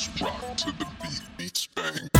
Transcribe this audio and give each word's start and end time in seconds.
just 0.00 0.20
rock 0.22 0.56
to 0.56 0.66
the 0.72 0.86
beat. 1.02 1.20
Beats 1.36 1.66
bang. 1.66 2.19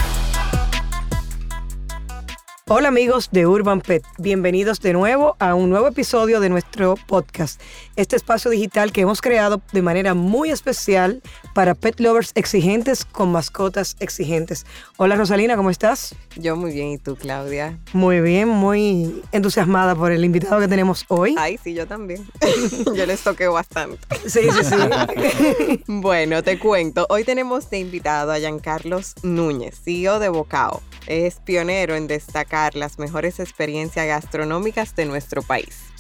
Hola 2.72 2.86
amigos 2.86 3.30
de 3.32 3.48
Urban 3.48 3.80
Pet, 3.80 4.04
bienvenidos 4.18 4.80
de 4.80 4.92
nuevo 4.92 5.34
a 5.40 5.56
un 5.56 5.70
nuevo 5.70 5.88
episodio 5.88 6.38
de 6.38 6.48
nuestro 6.50 6.94
podcast, 7.08 7.60
este 7.96 8.14
espacio 8.14 8.48
digital 8.48 8.92
que 8.92 9.00
hemos 9.00 9.20
creado 9.20 9.60
de 9.72 9.82
manera 9.82 10.14
muy 10.14 10.50
especial 10.50 11.20
para 11.52 11.74
pet 11.74 11.98
lovers 11.98 12.30
exigentes 12.36 13.04
con 13.04 13.32
mascotas 13.32 13.96
exigentes. 13.98 14.66
Hola 14.98 15.16
Rosalina, 15.16 15.56
¿cómo 15.56 15.70
estás? 15.70 16.14
Yo 16.36 16.54
muy 16.54 16.70
bien, 16.72 16.90
¿y 16.90 16.98
tú, 16.98 17.16
Claudia? 17.16 17.76
Muy 17.92 18.20
bien, 18.20 18.46
muy 18.46 19.20
entusiasmada 19.32 19.96
por 19.96 20.12
el 20.12 20.24
invitado 20.24 20.60
que 20.60 20.68
tenemos 20.68 21.04
hoy. 21.08 21.34
Ay, 21.36 21.58
sí, 21.60 21.74
yo 21.74 21.88
también. 21.88 22.24
yo 22.94 23.04
les 23.04 23.20
toqué 23.20 23.48
bastante. 23.48 23.98
Sí, 24.28 24.42
sí, 24.48 24.64
sí. 24.64 25.82
bueno, 25.88 26.44
te 26.44 26.56
cuento, 26.60 27.04
hoy 27.10 27.24
tenemos 27.24 27.68
de 27.68 27.80
invitado 27.80 28.30
a 28.30 28.38
Giancarlos 28.38 29.16
Núñez, 29.24 29.74
CEO 29.82 30.20
de 30.20 30.28
Bocao. 30.28 30.80
Es 31.06 31.40
pionero 31.40 31.96
en 31.96 32.06
destacar 32.06 32.76
las 32.76 32.98
mejores 32.98 33.40
experiencias 33.40 34.06
gastronómicas 34.06 34.94
de 34.94 35.06
nuestro 35.06 35.42
país. 35.42 35.90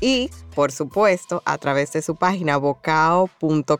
Y, 0.00 0.30
por 0.54 0.72
supuesto, 0.72 1.42
a 1.44 1.58
través 1.58 1.92
de 1.92 2.00
su 2.02 2.16
página 2.16 2.56
bocao.com.do 2.58 3.76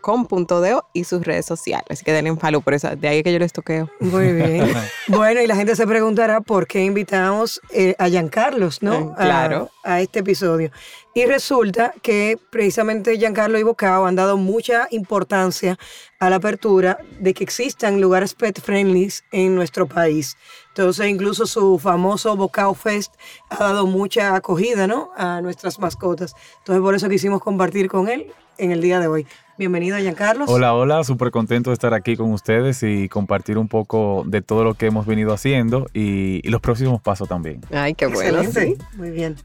y 0.92 1.04
sus 1.04 1.24
redes 1.24 1.46
sociales. 1.46 1.86
Así 1.90 2.04
que 2.04 2.12
denle 2.12 2.30
un 2.30 2.38
follow 2.38 2.62
por 2.62 2.74
eso. 2.74 2.94
De 2.96 3.08
ahí 3.08 3.22
que 3.22 3.32
yo 3.32 3.38
les 3.38 3.52
toqueo. 3.52 3.90
Muy 4.00 4.32
bien. 4.32 4.66
bueno, 5.08 5.40
y 5.42 5.46
la 5.46 5.56
gente 5.56 5.76
se 5.76 5.86
preguntará 5.86 6.40
por 6.40 6.66
qué 6.66 6.84
invitamos 6.84 7.60
eh, 7.70 7.95
a 7.98 8.08
Giancarlos, 8.08 8.82
¿no? 8.82 8.95
Eh, 8.95 9.14
claro. 9.16 9.70
A, 9.84 9.95
a, 9.95 10.00
este 10.00 10.20
episodio. 10.20 10.70
Y 11.14 11.26
resulta 11.26 11.92
que 12.02 12.38
precisamente 12.50 13.18
Giancarlo 13.18 13.58
y 13.58 13.62
Bocao 13.62 14.06
han 14.06 14.16
dado 14.16 14.36
mucha 14.36 14.88
importancia 14.90 15.78
a 16.18 16.30
la 16.30 16.36
apertura 16.36 16.98
de 17.20 17.34
que 17.34 17.45
existan 17.45 18.00
lugares 18.00 18.34
pet 18.34 18.60
friendly 18.60 19.12
en 19.32 19.54
nuestro 19.54 19.86
país. 19.86 20.36
Entonces, 20.76 21.08
incluso 21.08 21.46
su 21.46 21.78
famoso 21.78 22.37
Bocao 22.37 22.74
Fest 22.74 23.14
ha 23.48 23.64
dado 23.64 23.87
mucha 23.87 24.34
acogida, 24.34 24.87
¿no? 24.87 25.09
A 25.16 25.40
nuestras 25.40 25.78
mascotas. 25.78 26.34
Entonces, 26.59 26.82
por 26.82 26.95
eso 26.95 27.09
quisimos 27.09 27.40
compartir 27.40 27.88
con 27.88 28.10
él 28.10 28.26
en 28.59 28.73
el 28.73 28.82
día 28.82 29.01
de 29.01 29.06
hoy. 29.06 29.26
Bienvenido, 29.56 29.96
Giancarlos. 29.96 30.51
Hola, 30.51 30.74
hola, 30.74 31.02
súper 31.02 31.30
contento 31.30 31.70
de 31.70 31.74
estar 31.74 31.95
aquí 31.95 32.14
con 32.14 32.30
ustedes 32.30 32.82
y 32.82 33.09
compartir 33.09 33.56
un 33.56 33.68
poco 33.68 34.24
de 34.26 34.42
todo 34.42 34.64
lo 34.64 34.74
que 34.74 34.84
hemos 34.84 35.06
venido 35.06 35.32
haciendo 35.32 35.86
y, 35.95 36.46
y 36.46 36.51
los 36.51 36.60
próximos 36.60 37.01
pasos 37.01 37.26
también. 37.26 37.62
Ay, 37.73 37.95
qué 37.95 38.04
bueno. 38.04 38.42
Excelente. 38.42 38.84
Sí. 38.90 38.98
Muy 38.98 39.12
bien. 39.12 39.36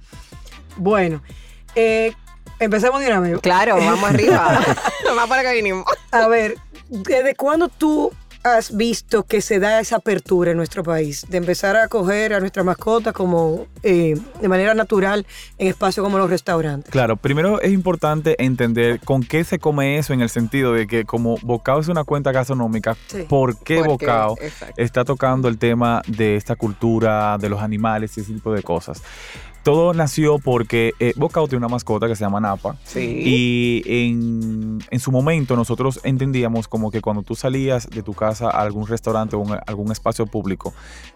Bueno, 0.75 1.21
eh, 1.75 2.11
empecemos 2.59 2.99
de 2.99 3.07
una 3.07 3.21
vez. 3.21 3.39
Claro, 3.39 3.77
vamos 3.77 4.03
arriba. 4.03 4.59
Más 5.15 5.29
para 5.29 5.43
que 5.43 5.53
vinimos. 5.53 5.85
A 6.11 6.27
ver, 6.27 6.57
¿desde 6.89 7.35
cuándo 7.35 7.69
tú 7.69 8.11
has 8.43 8.75
visto 8.75 9.23
que 9.23 9.41
se 9.41 9.59
da 9.59 9.79
esa 9.79 9.97
apertura 9.97 10.51
en 10.51 10.57
nuestro 10.57 10.83
país? 10.83 11.25
De 11.29 11.37
empezar 11.37 11.75
a 11.75 11.83
acoger 11.83 12.33
a 12.33 12.39
nuestra 12.39 12.63
mascota 12.63 13.13
como 13.13 13.67
eh, 13.83 14.15
de 14.41 14.47
manera 14.47 14.73
natural 14.73 15.25
en 15.57 15.67
espacios 15.67 16.03
como 16.03 16.17
los 16.17 16.29
restaurantes. 16.29 16.91
Claro, 16.91 17.17
primero 17.17 17.61
es 17.61 17.71
importante 17.71 18.43
entender 18.43 18.99
con 18.99 19.23
qué 19.23 19.43
se 19.43 19.59
come 19.59 19.97
eso 19.97 20.13
en 20.13 20.21
el 20.21 20.29
sentido 20.29 20.73
de 20.73 20.87
que 20.87 21.05
como 21.05 21.37
Bocao 21.41 21.79
es 21.79 21.87
una 21.87 22.03
cuenta 22.03 22.31
gastronómica, 22.31 22.95
sí. 23.07 23.23
¿por 23.27 23.57
qué. 23.57 23.81
Bocao 23.81 24.37
Exacto. 24.39 24.75
está 24.77 25.05
tocando 25.05 25.47
el 25.47 25.57
tema 25.57 26.01
de 26.07 26.35
esta 26.35 26.55
cultura, 26.55 27.37
de 27.37 27.49
los 27.49 27.61
animales 27.61 28.17
y 28.17 28.21
ese 28.21 28.33
tipo 28.33 28.53
de 28.53 28.63
cosas? 28.63 29.01
Todo 29.63 29.93
nació 29.93 30.39
porque 30.39 30.93
eh, 30.99 31.13
Bocao 31.15 31.47
tiene 31.47 31.65
una 31.65 31.71
mascota 31.71 32.07
que 32.07 32.15
se 32.15 32.23
llama 32.23 32.39
Napa. 32.39 32.75
Sí. 32.83 33.21
Y 33.23 33.83
en, 33.85 34.79
en, 34.89 34.99
su 34.99 35.11
momento 35.11 35.55
nosotros 35.55 35.99
entendíamos 36.03 36.67
como 36.67 36.91
que 36.91 37.01
cuando 37.01 37.23
tú 37.23 37.35
salías 37.35 37.89
de 37.89 38.03
tu 38.03 38.13
casa 38.13 38.49
a 38.49 38.61
algún 38.61 38.87
restaurante 38.87 39.35
o 39.35 39.45
algún 39.67 39.91
espacio 39.91 40.25
público, 40.25 40.73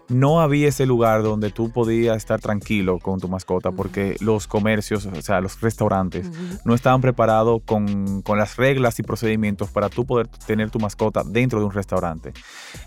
no 0.08 0.40
había 0.40 0.68
ese 0.68 0.86
lugar 0.86 1.22
donde 1.22 1.50
tú 1.50 1.70
podías 1.70 2.16
estar 2.16 2.40
tranquilo 2.40 2.98
con 2.98 3.20
tu 3.20 3.28
mascota 3.28 3.72
porque 3.72 4.16
los 4.20 4.46
comercios, 4.46 5.06
o 5.06 5.22
sea, 5.22 5.40
los 5.40 5.60
restaurantes, 5.60 6.28
uh 6.28 6.30
-huh. 6.30 6.60
no 6.64 6.74
estaban 6.74 7.00
preparados 7.00 7.62
con, 7.64 8.22
con 8.22 8.38
las 8.38 8.56
reglas 8.56 8.98
y 8.98 9.02
procedimientos 9.02 9.70
para 9.70 9.88
tú 9.88 10.04
poder 10.06 10.28
tener 10.46 10.70
tu 10.70 10.78
mascota 10.78 11.22
dentro 11.24 11.58
de 11.58 11.66
un 11.66 11.72
restaurante. 11.72 12.32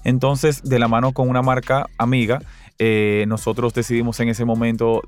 Entonces, 0.03 0.63
de 0.63 0.79
la 0.79 0.87
mano 0.87 1.11
con 1.11 1.29
una 1.29 1.41
marca 1.41 1.87
amiga, 1.97 2.41
eh, 2.81 3.25
nosotros 3.27 3.73
decidimos 3.73 4.19
en 4.21 4.29
ese 4.29 4.45
momento 4.45 5.01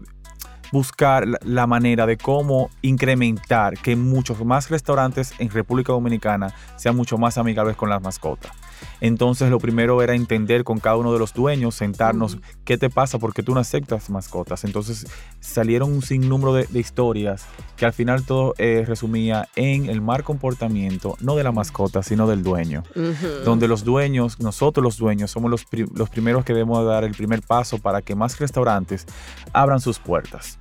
buscar 0.71 1.25
la 1.43 1.67
manera 1.67 2.05
de 2.05 2.17
cómo 2.17 2.69
incrementar 2.81 3.77
que 3.77 3.95
muchos 3.95 4.43
más 4.45 4.69
restaurantes 4.69 5.33
en 5.39 5.49
República 5.49 5.93
Dominicana 5.93 6.53
sean 6.77 6.95
mucho 6.95 7.17
más 7.17 7.37
amigables 7.37 7.75
con 7.75 7.89
las 7.89 8.01
mascotas. 8.01 8.51
Entonces 8.99 9.49
lo 9.49 9.59
primero 9.59 10.01
era 10.01 10.15
entender 10.15 10.63
con 10.63 10.79
cada 10.79 10.97
uno 10.97 11.13
de 11.13 11.19
los 11.19 11.33
dueños, 11.33 11.75
sentarnos. 11.75 12.37
¿qué 12.65 12.77
te 12.77 12.89
pasa? 12.89 13.19
Porque 13.19 13.43
tú 13.43 13.53
no 13.53 13.59
aceptas 13.59 14.09
mascotas. 14.09 14.63
Entonces 14.63 15.07
salieron 15.39 15.91
un 15.91 16.01
sinnúmero 16.01 16.53
de, 16.53 16.65
de 16.65 16.79
historias 16.79 17.45
que 17.77 17.85
al 17.85 17.93
final 17.93 18.25
todo 18.25 18.53
eh, 18.57 18.83
resumía 18.87 19.47
en 19.55 19.89
el 19.89 20.01
mal 20.01 20.23
comportamiento, 20.23 21.17
no 21.19 21.35
de 21.35 21.43
la 21.43 21.51
mascota, 21.51 22.03
sino 22.03 22.27
del 22.27 22.43
dueño. 22.43 22.83
Uh 22.95 22.99
-huh. 22.99 23.43
Donde 23.43 23.67
los 23.67 23.83
dueños, 23.83 24.39
nosotros 24.39 24.83
los 24.83 24.97
dueños, 24.97 25.31
somos 25.31 25.49
los, 25.49 25.65
pri 25.65 25.85
los 25.93 26.09
primeros 26.09 26.45
que 26.45 26.53
debemos 26.53 26.85
dar 26.85 27.03
el 27.03 27.11
primer 27.11 27.41
paso 27.41 27.77
para 27.79 28.01
que 28.01 28.15
más 28.15 28.39
restaurantes 28.39 29.05
abran 29.53 29.79
sus 29.79 29.99
puertas. 29.99 30.59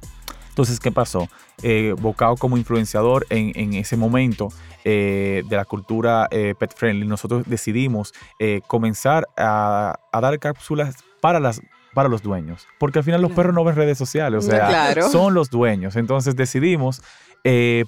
Entonces, 0.60 0.78
¿qué 0.78 0.92
pasó? 0.92 1.26
Eh, 1.62 1.94
Bocao 1.98 2.36
como 2.36 2.58
influenciador 2.58 3.26
en, 3.30 3.52
en 3.54 3.72
ese 3.72 3.96
momento 3.96 4.48
eh, 4.84 5.42
de 5.48 5.56
la 5.56 5.64
cultura 5.64 6.28
eh, 6.30 6.54
pet 6.58 6.74
friendly, 6.76 7.06
nosotros 7.06 7.44
decidimos 7.46 8.12
eh, 8.38 8.60
comenzar 8.66 9.26
a, 9.38 9.98
a, 10.12 10.20
dar 10.20 10.38
cápsulas 10.38 10.96
para 11.22 11.40
las 11.40 11.62
para 11.94 12.10
los 12.10 12.22
dueños, 12.22 12.68
porque 12.78 12.98
al 12.98 13.06
final 13.06 13.22
los 13.22 13.32
perros 13.32 13.54
no 13.54 13.64
ven 13.64 13.74
redes 13.74 13.96
sociales, 13.96 14.44
o 14.44 14.50
sea, 14.50 14.68
claro. 14.68 15.08
son 15.08 15.32
los 15.32 15.48
dueños. 15.48 15.96
Entonces 15.96 16.36
decidimos 16.36 17.02
eh, 17.42 17.84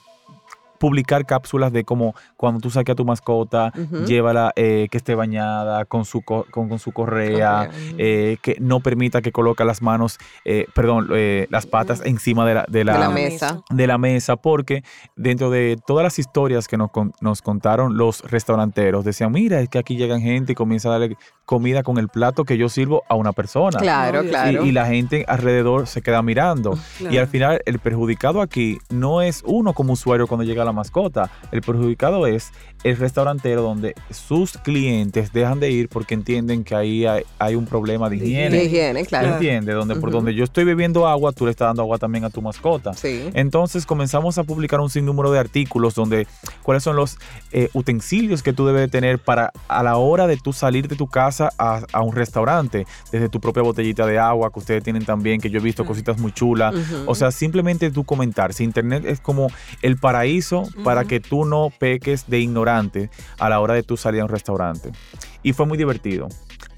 publicar 0.82 1.24
cápsulas 1.26 1.72
de 1.72 1.84
cómo 1.84 2.16
cuando 2.36 2.58
tú 2.58 2.68
saques 2.68 2.94
a 2.94 2.96
tu 2.96 3.04
mascota, 3.04 3.72
uh 3.76 3.78
-huh. 3.78 4.04
llévala 4.04 4.50
eh, 4.56 4.88
que 4.90 4.96
esté 4.96 5.14
bañada 5.14 5.84
con 5.84 6.04
su, 6.04 6.22
con, 6.22 6.42
con 6.50 6.76
su 6.80 6.90
correa, 6.90 7.68
okay. 7.68 7.94
eh, 7.98 8.36
que 8.42 8.56
no 8.58 8.80
permita 8.80 9.22
que 9.22 9.30
coloque 9.30 9.64
las 9.64 9.80
manos, 9.80 10.18
eh, 10.44 10.66
perdón, 10.74 11.06
eh, 11.14 11.46
las 11.50 11.66
patas 11.66 12.02
encima 12.04 12.44
de 12.44 12.54
la, 12.54 12.64
de, 12.68 12.84
la, 12.84 12.94
de 12.94 12.98
la, 12.98 13.10
mesa. 13.10 13.60
De 13.70 13.86
la 13.86 13.96
mesa, 13.96 14.34
porque 14.34 14.82
dentro 15.14 15.50
de 15.50 15.78
todas 15.86 16.02
las 16.02 16.18
historias 16.18 16.66
que 16.66 16.76
nos, 16.76 16.90
nos 17.20 17.42
contaron 17.42 17.96
los 17.96 18.22
restauranteros, 18.28 19.04
decían, 19.04 19.30
mira, 19.30 19.60
es 19.60 19.68
que 19.68 19.78
aquí 19.78 19.94
llegan 19.94 20.20
gente 20.20 20.50
y 20.50 20.54
comienza 20.56 20.88
a 20.88 20.98
darle 20.98 21.16
comida 21.44 21.84
con 21.84 21.98
el 21.98 22.08
plato 22.08 22.44
que 22.44 22.56
yo 22.56 22.68
sirvo 22.68 23.04
a 23.08 23.14
una 23.14 23.32
persona. 23.32 23.78
Claro, 23.78 24.22
claro. 24.24 24.64
Y, 24.64 24.70
y 24.70 24.72
la 24.72 24.86
gente 24.86 25.24
alrededor 25.28 25.86
se 25.86 26.02
queda 26.02 26.22
mirando. 26.22 26.76
Claro. 26.98 27.14
Y 27.14 27.18
al 27.18 27.28
final 27.28 27.60
el 27.66 27.78
perjudicado 27.78 28.40
aquí 28.40 28.78
no 28.90 29.22
es 29.22 29.42
uno 29.46 29.74
como 29.74 29.92
usuario 29.92 30.26
cuando 30.26 30.44
llega 30.44 30.62
a 30.62 30.64
la 30.64 30.71
mascota. 30.72 31.30
El 31.50 31.62
perjudicado 31.62 32.26
es 32.26 32.52
el 32.84 32.96
restaurantero 32.96 33.62
donde 33.62 33.94
sus 34.10 34.52
clientes 34.58 35.32
dejan 35.32 35.60
de 35.60 35.70
ir 35.70 35.88
porque 35.88 36.14
entienden 36.14 36.64
que 36.64 36.74
ahí 36.74 37.06
hay, 37.06 37.22
hay 37.38 37.54
un 37.54 37.66
problema 37.66 38.10
de 38.10 38.16
higiene. 38.16 38.56
De 38.56 38.64
higiene, 38.64 39.04
claro. 39.06 39.34
¿Entiendes? 39.34 39.74
Donde 39.74 39.94
uh 39.94 39.96
-huh. 39.96 40.00
por 40.00 40.10
donde 40.10 40.34
yo 40.34 40.44
estoy 40.44 40.64
bebiendo 40.64 41.06
agua, 41.06 41.32
tú 41.32 41.44
le 41.44 41.52
estás 41.52 41.68
dando 41.68 41.82
agua 41.82 41.98
también 41.98 42.24
a 42.24 42.30
tu 42.30 42.42
mascota. 42.42 42.92
Sí. 42.94 43.30
Entonces 43.34 43.86
comenzamos 43.86 44.38
a 44.38 44.44
publicar 44.44 44.80
un 44.80 44.90
sinnúmero 44.90 45.30
de 45.30 45.38
artículos 45.38 45.94
donde 45.94 46.26
cuáles 46.62 46.82
son 46.82 46.96
los 46.96 47.18
eh, 47.52 47.68
utensilios 47.72 48.42
que 48.42 48.52
tú 48.52 48.66
debes 48.66 48.90
tener 48.90 49.18
para 49.18 49.52
a 49.68 49.82
la 49.82 49.96
hora 49.96 50.26
de 50.26 50.36
tú 50.36 50.52
salir 50.52 50.88
de 50.88 50.96
tu 50.96 51.06
casa 51.06 51.50
a, 51.58 51.82
a, 51.92 52.02
un 52.02 52.14
restaurante, 52.14 52.86
desde 53.10 53.28
tu 53.28 53.40
propia 53.40 53.62
botellita 53.62 54.06
de 54.06 54.18
agua 54.18 54.50
que 54.52 54.58
ustedes 54.58 54.82
tienen 54.82 55.04
también, 55.04 55.40
que 55.40 55.50
yo 55.50 55.58
he 55.58 55.62
visto 55.62 55.82
uh 55.82 55.86
-huh. 55.86 55.88
cositas 55.88 56.18
muy 56.18 56.32
chulas. 56.32 56.74
Uh 56.74 56.78
-huh. 56.78 57.04
O 57.06 57.14
sea, 57.14 57.30
simplemente 57.30 57.90
tú 57.90 58.04
comentar. 58.04 58.52
Si 58.52 58.64
Internet 58.64 59.04
es 59.06 59.20
como 59.20 59.48
el 59.82 59.96
paraíso 59.96 60.64
para 60.84 61.04
que 61.04 61.20
tú 61.20 61.44
no 61.44 61.70
peques 61.78 62.26
de 62.28 62.40
a 63.38 63.48
la 63.48 63.60
hora 63.60 63.74
de 63.74 63.82
tú 63.82 63.96
salir 63.96 64.20
a 64.20 64.24
un 64.24 64.30
restaurante. 64.30 64.90
Y 65.42 65.52
fue 65.52 65.66
muy 65.66 65.78
divertido 65.78 66.28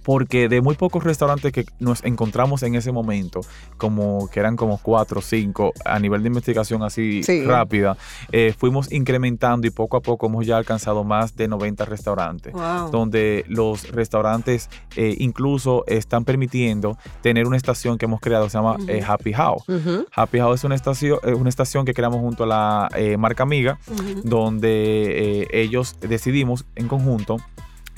porque 0.04 0.48
de 0.50 0.60
muy 0.60 0.76
pocos 0.76 1.02
restaurantes 1.02 1.50
que 1.50 1.64
nos 1.80 2.04
encontramos 2.04 2.62
en 2.62 2.74
ese 2.74 2.92
momento, 2.92 3.40
como 3.78 4.28
que 4.28 4.38
eran 4.38 4.54
como 4.54 4.78
cuatro 4.78 5.18
o 5.18 5.22
cinco 5.22 5.72
a 5.84 5.98
nivel 5.98 6.22
de 6.22 6.28
investigación 6.28 6.82
así 6.82 7.22
sí. 7.22 7.42
rápida, 7.44 7.96
eh, 8.30 8.54
fuimos 8.56 8.92
incrementando 8.92 9.66
y 9.66 9.70
poco 9.70 9.96
a 9.96 10.00
poco 10.02 10.26
hemos 10.26 10.46
ya 10.46 10.58
alcanzado 10.58 11.04
más 11.04 11.34
de 11.36 11.48
90 11.48 11.86
restaurantes, 11.86 12.52
wow. 12.52 12.90
donde 12.90 13.46
los 13.48 13.90
restaurantes 13.90 14.68
eh, 14.94 15.16
incluso 15.18 15.84
están 15.86 16.24
permitiendo 16.24 16.98
tener 17.22 17.46
una 17.46 17.56
estación 17.56 17.96
que 17.96 18.04
hemos 18.04 18.20
creado, 18.20 18.50
se 18.50 18.58
llama 18.58 18.72
uh 18.72 18.78
-huh. 18.78 18.90
eh, 18.90 19.02
Happy 19.06 19.32
House. 19.32 19.64
Uh 19.68 19.72
-huh. 19.72 20.06
Happy 20.14 20.38
House 20.38 20.60
es 20.60 20.64
una 20.64 20.74
estación, 20.74 21.18
una 21.34 21.48
estación 21.48 21.86
que 21.86 21.94
creamos 21.94 22.20
junto 22.20 22.44
a 22.44 22.46
la 22.46 22.88
marca 23.18 23.42
amiga, 23.42 23.78
uh 23.88 23.94
-huh. 23.94 24.22
donde 24.22 25.48
ellos 25.50 25.96
decidimos 26.00 26.66
en 26.76 26.88
conjunto 26.88 27.38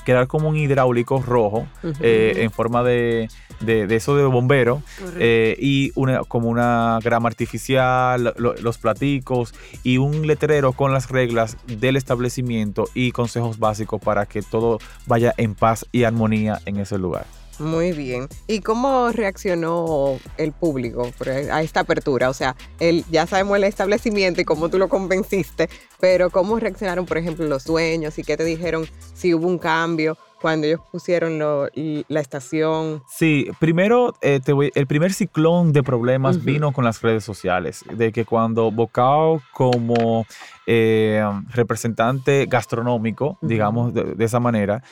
quedar 0.07 0.27
como 0.27 0.47
un 0.49 0.55
hidráulico 0.55 1.21
rojo 1.21 1.67
eh, 1.99 2.33
en 2.37 2.49
forma 2.51 2.81
de, 2.81 3.27
de, 3.59 3.87
de 3.87 3.95
eso 3.97 4.15
de 4.15 4.23
bombero 4.23 4.81
eh, 5.19 5.57
y 5.59 5.91
una, 5.95 6.23
como 6.23 6.47
una 6.49 6.97
grama 7.03 7.27
artificial, 7.27 8.33
lo- 8.37 8.55
los 8.55 8.77
platicos 8.77 9.53
y 9.83 9.97
un 9.97 10.25
letrero 10.25 10.71
con 10.71 10.93
las 10.93 11.09
reglas 11.09 11.57
del 11.67 11.97
establecimiento 11.97 12.85
y 12.93 13.11
consejos 13.11 13.59
básicos 13.59 13.99
para 14.01 14.25
que 14.25 14.41
todo 14.41 14.79
vaya 15.07 15.33
en 15.37 15.55
paz 15.55 15.85
y 15.91 16.05
armonía 16.05 16.59
en 16.65 16.77
ese 16.77 16.97
lugar. 16.97 17.25
Muy 17.59 17.91
bien. 17.91 18.27
¿Y 18.45 18.61
cómo 18.61 19.11
reaccionó 19.11 20.19
el 20.37 20.51
público 20.51 21.11
a 21.51 21.61
esta 21.63 21.79
apertura? 21.81 22.29
O 22.29 22.33
sea, 22.33 22.55
el, 22.79 23.03
ya 23.09 23.25
sabemos 23.25 23.57
el 23.57 23.63
establecimiento 23.63 24.41
y 24.41 24.45
cómo 24.45 24.69
tú 24.69 24.77
lo 24.77 24.89
convenciste, 24.89 25.69
pero 25.99 26.29
¿cómo 26.29 26.59
reaccionaron, 26.59 27.05
por 27.05 27.17
ejemplo, 27.17 27.47
los 27.47 27.65
dueños 27.65 28.19
y 28.19 28.23
qué 28.23 28.37
te 28.37 28.43
dijeron 28.43 28.87
si 29.15 29.33
hubo 29.33 29.47
un 29.47 29.57
cambio 29.57 30.17
cuando 30.47 30.65
ellos 30.65 30.79
pusieron 30.93 31.39
lo- 31.39 31.67
y 31.75 32.05
la 32.07 32.21
estación? 32.21 33.03
Sí, 33.09 33.49
primero, 33.59 34.13
eh, 34.21 34.39
te 34.41 34.53
voy- 34.53 34.71
el 34.75 34.87
primer 34.87 35.11
ciclón 35.11 35.73
de 35.73 35.83
problemas 35.83 36.37
Ujú. 36.37 36.45
vino 36.45 36.71
con 36.71 36.85
las 36.85 37.01
redes 37.01 37.25
sociales, 37.25 37.83
de 37.93 38.13
que 38.13 38.23
cuando 38.23 38.71
Bocao 38.71 39.41
como 39.51 40.25
eh, 40.69 41.23
representante 41.53 42.45
gastronómico, 42.45 43.37
Ujú. 43.41 43.47
digamos 43.47 43.93
de, 43.93 44.03
de 44.15 44.25
esa 44.25 44.39
manera, 44.41 44.83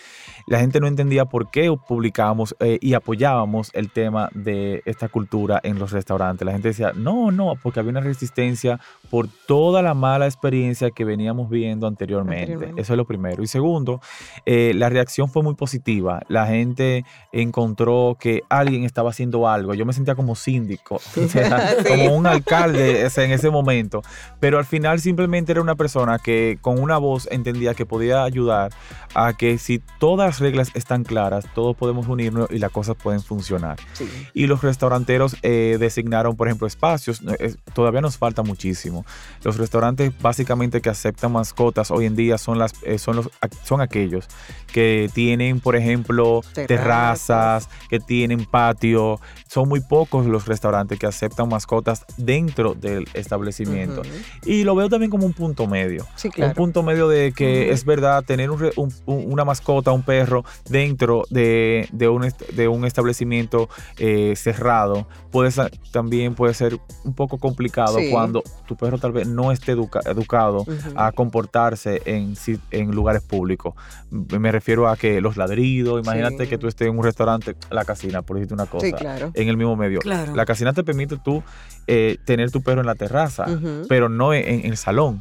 la 0.48 0.60
gente 0.60 0.80
no 0.80 0.88
entendía 0.88 1.26
por 1.26 1.50
qué 1.52 1.70
publicábamos 1.88 2.56
eh, 2.62 2.78
y 2.82 2.94
apoyábamos 2.94 3.72
el 3.74 3.92
tema 3.92 4.30
de 4.34 4.82
esta 4.86 5.10
cultura 5.10 5.60
en 5.64 5.78
los 5.78 5.92
restaurantes. 5.92 6.46
La 6.46 6.54
gente 6.54 6.70
decía, 6.70 6.94
no, 6.96 7.30
no, 7.32 7.56
porque 7.62 7.82
había 7.82 7.92
una 7.92 8.00
resistencia 8.00 8.80
por 9.10 9.28
toda 9.48 9.82
la 9.82 9.94
mala 9.94 10.26
experiencia 10.28 10.92
que 10.92 11.04
veníamos 11.04 11.50
viendo 11.50 11.88
anteriormente. 11.88 12.54
Anteriormente. 12.54 12.82
Eso 12.82 12.94
es 12.94 12.98
lo 12.98 13.06
primero. 13.06 13.44
Y 13.44 13.48
segundo, 13.48 14.00
eh, 14.46 14.72
la 14.76 14.88
reacción 14.90 15.28
fue 15.30 15.44
muy 15.46 15.56
positiva. 15.56 16.22
La 16.28 16.46
gente 16.48 17.06
encontró 17.32 18.18
que 18.20 18.42
alguien 18.50 18.84
estaba 18.84 19.12
haciendo 19.12 19.48
algo. 19.48 19.74
Yo 19.74 19.86
me 19.86 19.94
sentía 19.94 20.16
como 20.16 20.36
síndico, 20.36 20.96
o 21.24 21.28
sea, 21.30 21.76
Sí. 21.86 21.88
como 21.88 22.16
un 22.16 22.28
alcalde 22.28 23.06
ese- 23.06 23.24
en 23.26 23.32
ese 23.32 23.50
momento. 23.50 24.02
Pero 24.40 24.58
al 24.58 24.66
final 24.66 25.00
simplemente 25.00 25.52
era 25.52 25.62
una 25.62 25.76
persona 25.76 26.20
que 26.20 26.58
con 26.62 26.80
una 26.82 26.98
voz 26.98 27.28
entendía 27.32 27.74
que 27.74 27.86
podía 27.86 28.24
ayudar 28.24 28.72
a 29.14 29.34
que 29.34 29.58
si 29.58 29.82
todas 30.00 30.28
las 30.28 30.40
reglas 30.40 30.72
están 30.74 31.04
claras, 31.04 31.46
todos 31.54 31.76
podemos 31.76 32.08
unirnos 32.08 32.50
y 32.52 32.58
las 32.60 32.72
cosas 32.72 32.96
pueden 33.02 33.22
funcionar. 33.22 33.78
Sí. 33.94 34.10
Y 34.34 34.48
los 34.48 34.62
restauranteros 34.64 35.36
eh, 35.44 35.78
designaron, 35.80 36.36
por 36.36 36.48
ejemplo, 36.48 36.68
espacios. 36.68 37.22
Es- 37.40 37.58
todavía 37.74 38.02
nos 38.02 38.18
falta 38.18 38.42
muchísimo. 38.44 39.06
Los 39.44 39.58
restaurantes 39.58 40.12
básicamente 40.22 40.82
que 40.82 40.90
aceptan 40.90 41.32
mascotas 41.32 41.92
hoy 41.92 42.06
en 42.06 42.16
día 42.16 42.38
son, 42.38 42.58
las, 42.58 42.74
eh, 42.84 42.98
son, 42.98 43.18
los, 43.18 43.30
son 43.64 43.82
aquellos 43.82 44.28
que 44.72 45.10
tienen, 45.14 45.25
por 45.62 45.76
ejemplo, 45.76 46.42
Terrazas. 46.54 46.68
terrazas, 46.68 47.70
que 47.90 48.00
tienen 48.00 48.46
patio. 48.46 49.20
Son 49.48 49.68
muy 49.68 49.80
pocos 49.80 50.26
los 50.26 50.46
restaurantes 50.48 51.00
que 51.00 51.06
aceptan 51.08 51.50
mascotas 51.50 52.06
dentro 52.18 52.74
del 52.76 53.08
establecimiento. 53.14 54.02
Y 54.46 54.64
lo 54.64 54.76
veo 54.76 54.90
también 54.90 55.10
como 55.12 55.26
un 55.26 55.34
punto 55.34 55.68
medio. 55.68 56.06
Sí, 56.16 56.30
Un 56.38 56.54
punto 56.54 56.84
medio 56.84 57.08
de 57.08 57.32
que 57.32 57.72
es 57.72 57.86
verdad 57.86 58.24
tener 58.24 58.52
un 58.52 58.56
un- 58.78 58.94
un- 59.06 59.32
una 59.34 59.44
mascota, 59.46 59.92
un 59.92 60.04
perro 60.04 60.44
dentro 60.70 61.24
de, 61.30 61.88
de 61.92 62.08
un, 62.08 62.28
de 62.54 62.68
un 62.68 62.86
establecimiento 62.86 63.70
eh, 63.98 64.34
cerrado 64.36 65.08
puede 65.32 65.52
ser- 65.52 65.72
también 65.92 66.34
puede 66.36 66.54
ser 66.54 66.78
un 67.04 67.14
poco 67.14 67.38
complicado 67.38 68.00
Sí. 68.00 68.10
cuando 68.10 68.42
tu 68.68 68.76
perro 68.76 68.98
tal 68.98 69.12
vez 69.12 69.28
no 69.28 69.52
esté 69.52 69.74
educa- 69.74 70.00
educado 70.06 70.66
a 70.96 71.12
comportarse 71.12 72.02
en, 72.06 72.36
en 72.72 72.92
lugares 72.92 73.22
públicos. 73.22 73.74
Me 74.10 74.52
refiero 74.52 74.88
a 74.88 74.96
que 74.98 75.15
los 75.22 75.38
ladridos, 75.38 76.04
imagínate 76.04 76.44
Sí. 76.46 76.50
que 76.50 76.58
tú 76.58 76.68
estés 76.68 76.88
en 76.88 76.98
un 76.98 77.04
restaurante, 77.04 77.56
la 77.70 77.86
casina, 77.86 78.22
por 78.22 78.36
decirte 78.38 78.54
una 78.54 78.66
cosa, 78.66 78.86
Sí, 78.86 78.94
claro. 78.94 79.32
en 79.34 79.48
el 79.50 79.58
mismo 79.58 79.76
medio. 79.76 80.00
Claro. 80.00 80.36
La 80.36 80.46
casina 80.46 80.74
te 80.74 80.84
permite 80.84 81.18
tú 81.18 81.44
eh, 81.88 82.18
tener 82.26 82.52
tu 82.52 82.62
perro 82.62 82.82
en 82.82 82.88
la 82.88 82.96
terraza, 82.96 83.46
pero 83.88 84.10
no 84.10 84.34
en, 84.34 84.48
en 84.48 84.66
el 84.72 84.78
salón. 84.78 85.20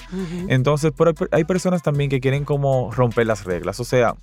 Entonces, 0.48 0.92
pero 0.96 1.10
hay, 1.10 1.26
hay 1.32 1.44
personas 1.44 1.82
también 1.82 2.10
que 2.10 2.20
quieren 2.20 2.44
como 2.44 2.90
romper 2.92 3.26
las 3.26 3.44
reglas. 3.44 3.80
O 3.80 3.84
sea, 3.84 4.14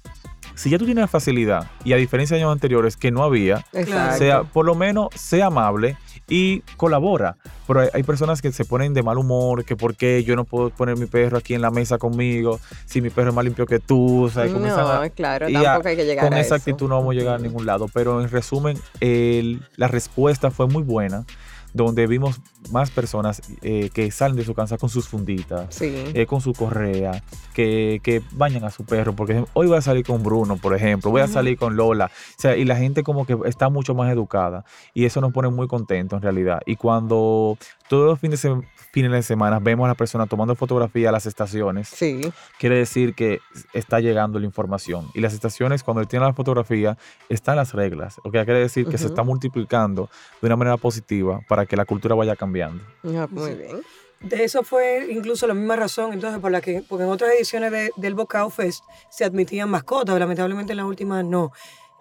si 0.55 0.69
ya 0.69 0.77
tú 0.77 0.85
tienes 0.85 1.01
la 1.03 1.07
facilidad 1.07 1.67
y 1.83 1.93
a 1.93 1.97
diferencia 1.97 2.35
de 2.35 2.43
años 2.43 2.51
anteriores 2.51 2.97
que 2.97 3.11
no 3.11 3.23
había, 3.23 3.65
Exacto. 3.73 4.17
sea, 4.17 4.43
por 4.43 4.65
lo 4.65 4.75
menos 4.75 5.07
sea 5.15 5.47
amable 5.47 5.97
y 6.27 6.59
colabora. 6.77 7.35
Pero 7.67 7.81
hay, 7.81 7.89
hay 7.93 8.03
personas 8.03 8.41
que 8.41 8.51
se 8.51 8.65
ponen 8.65 8.93
de 8.93 9.03
mal 9.03 9.17
humor, 9.17 9.63
que 9.65 9.75
por 9.75 9.95
qué 9.95 10.23
yo 10.23 10.35
no 10.35 10.43
puedo 10.45 10.69
poner 10.69 10.97
mi 10.97 11.05
perro 11.05 11.37
aquí 11.37 11.53
en 11.53 11.61
la 11.61 11.71
mesa 11.71 11.97
conmigo, 11.97 12.59
si 12.85 13.01
mi 13.01 13.09
perro 13.09 13.29
es 13.29 13.35
más 13.35 13.45
limpio 13.45 13.65
que 13.65 13.79
tú, 13.79 14.23
o 14.25 14.29
sea, 14.29 14.47
comienzan 14.51 14.87
a- 14.87 15.03
no, 15.05 15.11
claro, 15.13 15.49
y 15.49 15.55
a- 15.55 15.63
tampoco 15.63 15.89
hay 15.89 15.95
que 15.95 16.05
llegar 16.05 16.25
con 16.25 16.33
a 16.33 16.39
esa 16.39 16.55
eso. 16.55 16.55
actitud 16.55 16.87
no 16.89 16.95
vamos 16.97 17.15
a 17.15 17.17
llegar 17.19 17.35
a 17.35 17.39
ningún 17.39 17.65
lado. 17.65 17.87
Pero 17.93 18.21
en 18.21 18.29
resumen, 18.29 18.77
el- 18.99 19.61
la 19.75 19.87
respuesta 19.87 20.51
fue 20.51 20.67
muy 20.67 20.83
buena, 20.83 21.25
donde 21.73 22.07
vimos 22.07 22.39
más 22.71 22.89
personas 22.91 23.41
eh, 23.61 23.89
que 23.93 24.11
salen 24.11 24.35
de 24.37 24.43
su 24.45 24.53
casa 24.53 24.77
con 24.77 24.89
sus 24.89 25.07
funditas, 25.07 25.73
Sí. 25.73 25.93
eh, 26.13 26.25
con 26.25 26.41
su 26.41 26.53
correa, 26.53 27.23
que, 27.53 27.99
que 28.03 28.21
bañan 28.31 28.63
a 28.63 28.71
su 28.71 28.83
perro, 28.85 29.13
porque 29.13 29.43
hoy 29.53 29.67
voy 29.67 29.77
a 29.77 29.81
salir 29.81 30.05
con 30.05 30.23
Bruno, 30.23 30.57
por 30.57 30.75
ejemplo, 30.75 31.11
voy 31.11 31.21
a 31.21 31.27
salir 31.27 31.57
con 31.57 31.75
Lola, 31.75 32.05
o 32.05 32.41
sea, 32.41 32.55
y 32.57 32.65
la 32.65 32.75
gente 32.75 33.03
como 33.03 33.25
que 33.25 33.37
está 33.45 33.69
mucho 33.69 33.93
más 33.95 34.11
educada 34.11 34.65
y 34.93 35.05
eso 35.05 35.21
nos 35.21 35.31
pone 35.33 35.49
muy 35.49 35.67
contentos 35.67 36.17
en 36.17 36.23
realidad. 36.23 36.61
Y 36.65 36.75
cuando 36.75 37.57
todos 37.89 38.05
los 38.05 38.19
fines 38.19 38.41
de, 38.41 38.61
fines 38.93 39.11
de 39.11 39.23
semana 39.23 39.59
vemos 39.59 39.85
a 39.85 39.89
la 39.89 39.95
persona 39.95 40.25
tomando 40.27 40.55
fotografía 40.55 41.09
a 41.09 41.11
las 41.11 41.25
estaciones, 41.25 41.87
Sí. 41.89 42.21
quiere 42.59 42.77
decir 42.77 43.13
que 43.15 43.39
está 43.73 43.99
llegando 43.99 44.39
la 44.39 44.45
información. 44.45 45.07
Y 45.13 45.21
las 45.21 45.33
estaciones, 45.33 45.83
cuando 45.83 46.03
tienen 46.05 46.27
la 46.27 46.33
fotografía, 46.33 46.97
están 47.29 47.55
las 47.57 47.73
reglas. 47.73 48.19
Lo 48.23 48.31
que 48.31 48.43
quiere 48.45 48.59
decir 48.59 48.87
que 48.87 48.97
se 48.97 49.07
está 49.07 49.23
multiplicando 49.23 50.09
de 50.41 50.47
una 50.47 50.55
manera 50.57 50.77
positiva 50.77 51.39
para 51.47 51.60
que 51.65 51.75
la 51.75 51.85
cultura 51.85 52.15
vaya 52.15 52.35
cambiando. 52.35 52.83
Ah, 53.03 53.27
Muy 53.29 53.55
bien. 53.55 53.81
De 54.21 54.43
eso 54.43 54.61
fue 54.63 55.07
incluso 55.09 55.47
la 55.47 55.55
misma 55.55 55.75
razón, 55.75 56.13
entonces, 56.13 56.39
por 56.39 56.51
la 56.51 56.61
que, 56.61 56.83
porque 56.87 57.03
en 57.05 57.09
otras 57.09 57.31
ediciones 57.33 57.71
de- 57.71 57.89
del 57.95 58.13
Bocao 58.13 58.51
Fest 58.51 58.83
se 59.09 59.25
admitían 59.25 59.67
mascotas, 59.69 60.19
lamentablemente 60.19 60.73
en 60.73 60.77
las 60.77 60.85
últimas 60.85 61.25
no. 61.25 61.51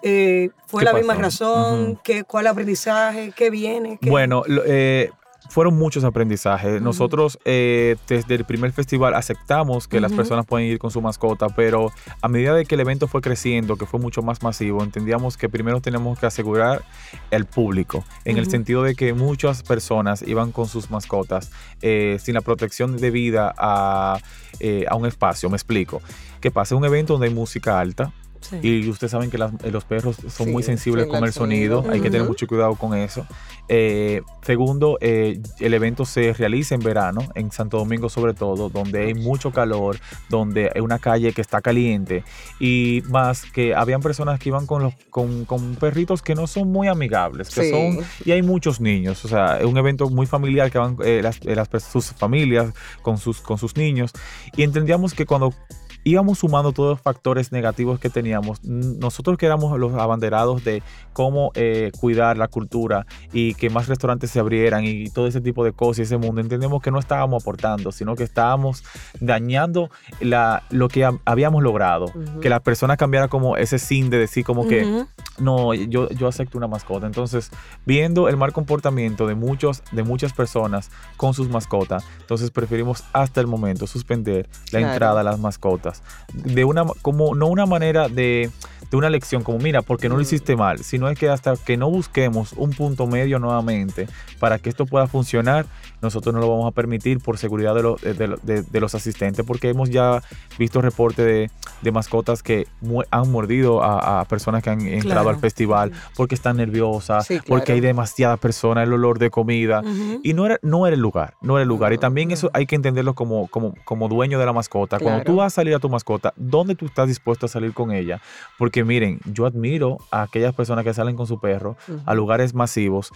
Eh, 0.03 0.51
fue 0.67 0.81
¿Qué 0.81 0.85
la 0.85 0.93
misma 0.93 1.15
razón. 1.15 1.99
¿qué, 2.05 2.25
¿cuál 2.25 2.47
aprendizaje? 2.47 3.33
¿Qué 3.35 3.49
viene? 3.49 3.99
¿Qué- 4.01 4.11
Bueno, 4.11 4.43
lo- 4.47 4.63
eh, 4.67 5.11
fueron 5.51 5.77
muchos 5.77 6.05
aprendizajes. 6.05 6.81
Nosotros 6.81 7.39
eh, 7.45 7.97
desde 8.09 8.37
el 8.37 8.45
primer 8.45 8.73
festival 8.73 9.15
aceptamos 9.15 9.89
que 9.89 10.01
las 10.01 10.13
personas 10.13 10.47
pueden 10.47 10.69
ir 10.69 10.79
con 10.79 10.91
su 10.91 11.03
mascota, 11.03 11.49
pero 11.49 11.93
a 12.23 12.29
medida 12.29 12.55
de 12.55 12.65
que 12.65 12.77
el 12.77 12.81
evento 12.81 13.09
fue 13.09 13.21
creciendo, 13.21 13.77
que 13.77 13.85
fue 13.85 14.01
mucho 14.01 14.23
más 14.23 14.43
masivo, 14.43 14.83
entendíamos 14.83 15.37
que 15.37 15.49
primero 15.49 15.81
tenemos 15.81 16.19
que 16.19 16.27
asegurar 16.27 16.83
el 17.31 17.45
público, 17.45 18.05
en 18.25 18.39
el 18.39 18.49
sentido 18.49 18.85
de 18.85 18.95
que 18.95 19.13
muchas 19.13 19.63
personas 19.63 20.23
iban 20.23 20.53
con 20.53 20.69
sus 20.69 20.91
mascotas 20.91 21.51
eh, 21.83 22.19
sin 22.21 22.35
la 22.35 22.41
protección 22.41 22.97
debida 22.97 23.53
a, 23.59 24.19
eh, 24.61 24.85
a 24.89 24.95
un 24.95 25.07
espacio. 25.07 25.51
Me 25.51 25.57
explico. 25.57 26.01
¿Qué 26.41 26.51
pasa? 26.51 26.77
Un 26.77 26.85
evento 26.85 27.15
donde 27.15 27.29
hay 27.29 27.35
música 27.35 27.81
alta, 27.81 28.13
Sí. 28.51 28.59
y 28.63 28.89
ustedes 28.89 29.11
saben 29.13 29.31
que 29.31 29.39
las- 29.39 29.53
los 29.71 29.85
perros 29.85 30.17
son 30.17 30.47
Sí, 30.47 30.53
muy 30.53 30.63
sensibles 30.63 31.07
con 31.07 31.25
el 31.25 31.33
sonido, 31.33 31.77
sonido. 31.79 31.93
hay 31.95 32.01
que 32.01 32.11
tener 32.11 32.27
mucho 32.27 32.47
cuidado 32.47 32.75
con 32.75 32.95
eso. 32.97 33.27
Eh, 33.69 34.23
segundo, 34.43 34.99
eh, 35.01 35.41
el 35.61 35.75
evento 35.75 36.05
se 36.05 36.33
realiza 36.33 36.75
en 36.75 36.81
verano, 36.81 37.21
en 37.37 37.53
Santo 37.53 37.79
Domingo 37.79 38.09
sobre 38.09 38.35
todo, 38.35 38.69
donde 38.69 39.07
hay 39.07 39.15
mucho 39.15 39.53
calor, 39.53 39.97
donde 40.29 40.71
hay 40.75 40.81
una 40.81 40.99
calle 40.99 41.33
que 41.33 41.41
está 41.41 41.61
caliente 41.61 42.25
y 42.59 43.03
más 43.09 43.45
que 43.45 43.75
habían 43.75 44.01
personas 44.01 44.41
que 44.41 44.49
iban 44.49 44.67
con, 44.67 44.83
los, 44.83 44.95
con, 45.11 45.45
con 45.45 45.77
perritos 45.77 46.21
que 46.23 46.35
no 46.35 46.49
son 46.49 46.73
muy 46.73 46.89
amigables, 46.89 47.49
que 47.55 47.63
Sí. 47.63 47.71
son 47.71 48.05
y 48.25 48.33
hay 48.33 48.43
muchos 48.43 48.81
niños, 48.81 49.25
o 49.25 49.29
sea, 49.29 49.59
es 49.61 49.65
un 49.67 49.79
evento 49.79 50.11
muy 50.11 50.27
familiar 50.27 50.71
que 50.71 50.79
van 50.79 50.97
eh, 51.05 51.21
las, 51.23 51.45
las 51.45 51.69
sus 51.85 52.07
familias 52.13 52.73
con 53.03 53.19
sus, 53.19 53.41
con 53.41 53.57
sus 53.59 53.77
niños 53.77 54.11
y 54.57 54.65
entendíamos 54.65 55.15
que 55.15 55.27
cuando 55.27 55.55
íbamos 56.05 56.39
sumando 56.39 56.73
todos 56.73 56.91
los 56.91 57.01
factores 57.01 57.53
negativos 57.53 57.99
que 58.01 58.09
teníamos, 58.11 58.63
nosotros 58.65 59.37
que 59.37 59.47
éramos 59.47 59.79
los 59.79 59.93
abanderados 59.95 60.65
de 60.65 60.83
cómo 61.13 61.53
eh, 61.55 61.91
cuidar 62.01 62.39
la 62.39 62.49
cultura 62.49 63.07
y 63.33 63.55
que 63.55 63.69
más 63.71 63.87
restaurantes 63.89 64.31
se 64.31 64.41
abrieran 64.41 64.85
y 64.85 65.11
todo 65.11 65.27
ese 65.27 65.41
tipo 65.41 65.65
de 65.65 65.73
cosas 65.73 65.99
y 65.99 66.03
ese 66.03 66.17
mundo, 66.17 66.41
entendemos 66.41 66.81
que 66.83 66.91
no 66.91 66.99
estábamos 66.99 67.43
aportando, 67.43 67.93
sino 67.93 68.15
que 68.17 68.23
estábamos 68.25 68.83
dañando 69.21 69.91
la, 70.21 70.63
lo 70.71 70.89
que 70.89 71.05
ha- 71.05 71.19
habíamos 71.25 71.63
logrado, 71.63 72.07
que 72.41 72.49
la 72.49 72.61
persona 72.61 72.97
cambiara 72.97 73.29
como 73.29 73.57
ese 73.57 73.79
sin 73.79 74.11
de 74.11 74.19
decir 74.19 74.45
como 74.45 74.67
que 74.67 75.05
no, 75.39 75.75
yo, 75.75 76.09
yo 76.11 76.29
acepto 76.29 76.59
una 76.59 76.67
mascota. 76.69 77.07
Entonces, 77.07 77.51
viendo 77.87 78.29
el 78.29 78.37
mal 78.37 78.53
comportamiento 78.53 79.27
de, 79.27 79.35
muchos, 79.35 79.83
de 79.93 80.03
muchas 80.03 80.33
personas 80.33 80.91
con 81.17 81.35
sus 81.35 81.49
mascotas, 81.49 82.05
entonces 82.21 82.51
preferimos 82.51 83.05
hasta 83.13 83.41
el 83.41 83.47
momento 83.47 83.87
suspender 83.87 84.49
la 84.73 84.79
Claro. 84.81 84.93
entrada 84.93 85.21
a 85.21 85.25
las 85.25 85.39
mascotas. 85.39 85.90
De 86.33 86.65
una, 86.65 86.85
como, 87.03 87.35
no 87.35 87.47
una 87.47 87.67
manera 87.67 88.09
de, 88.09 88.51
de 88.91 88.97
una 88.97 89.09
lección, 89.11 89.43
como 89.43 89.59
mira, 89.59 89.83
porque 89.83 90.09
no 90.09 90.17
lo 90.17 90.21
hiciste 90.23 90.57
mal, 90.57 90.81
sino 90.81 91.09
es 91.09 91.19
que 91.19 91.29
hasta 91.29 91.55
que 91.57 91.77
no 91.77 91.89
busquemos 91.91 92.53
un 92.55 92.71
punto 92.71 93.07
medio 93.07 93.39
nuevamente 93.39 94.09
para 94.39 94.59
que 94.59 94.69
esto 94.69 94.85
pueda 94.87 95.07
funcionar, 95.07 95.67
nosotros 96.03 96.35
no 96.35 96.41
lo 96.41 96.49
vamos 96.49 96.67
a 96.67 96.71
permitir 96.73 97.21
por 97.21 97.39
seguridad 97.39 97.75
de, 97.75 97.83
los- 97.83 98.01
de- 98.01 98.15
de- 98.43 98.63
de 98.63 98.81
los 98.81 98.95
asistentes, 98.95 99.45
porque 99.47 99.69
hemos 99.69 99.91
ya 99.91 100.23
visto 100.59 100.81
reportes 100.83 101.51
de, 101.83 101.91
mascotas 101.93 102.43
que 102.43 102.67
mu- 102.81 103.03
han 103.11 103.31
mordido 103.31 103.83
a, 103.83 104.21
a 104.21 104.25
personas 104.25 104.63
que 104.63 104.71
han 104.71 104.81
entrado 104.81 105.23
Claro. 105.23 105.29
al 105.31 105.39
festival 105.39 105.93
porque 106.17 106.35
están 106.35 106.57
nerviosas, 106.57 107.27
Sí, 107.27 107.39
porque 107.47 107.73
hay 107.73 107.81
demasiadas 107.81 108.39
personas, 108.39 108.87
el 108.87 108.93
olor 108.93 109.19
de 109.19 109.31
comida. 109.31 109.83
Y 110.23 110.33
no 110.35 110.47
era, 110.47 110.59
no 110.63 110.87
era 110.87 110.95
el 110.95 111.01
lugar, 111.03 111.35
no 111.41 111.57
era 111.59 111.63
el 111.63 111.69
lugar. 111.69 111.93
y 111.93 111.99
también 111.99 112.31
eso 112.31 112.51
hay 112.55 112.67
que 112.67 112.77
entenderlo 112.77 113.15
como, 113.15 113.47
como, 113.49 113.75
como 113.85 114.09
dueño 114.09 114.39
de 114.39 114.47
la 114.47 114.53
mascota. 114.53 114.99
Cuando 114.99 115.23
tú 115.25 115.37
vas 115.37 115.53
a 115.53 115.57
salir 115.57 115.75
a 115.75 115.79
tu 115.79 115.89
mascota, 115.89 116.33
¿dónde 116.37 116.75
tú 116.75 116.87
estás 116.87 117.09
dispuesto 117.09 117.47
a 117.47 117.49
salir 117.49 117.73
con 117.73 117.91
ella? 117.93 118.21
Porque 118.59 118.80
miren, 118.85 119.21
yo 119.27 119.47
admiro 119.47 119.99
a 120.11 120.23
aquellas 120.23 120.55
personas 120.55 120.85
que 120.85 120.95
salen 120.95 121.17
con 121.17 121.27
su 121.27 121.41
perro 121.41 121.77
a 122.07 122.15
lugares 122.15 122.55
masivos. 122.55 123.11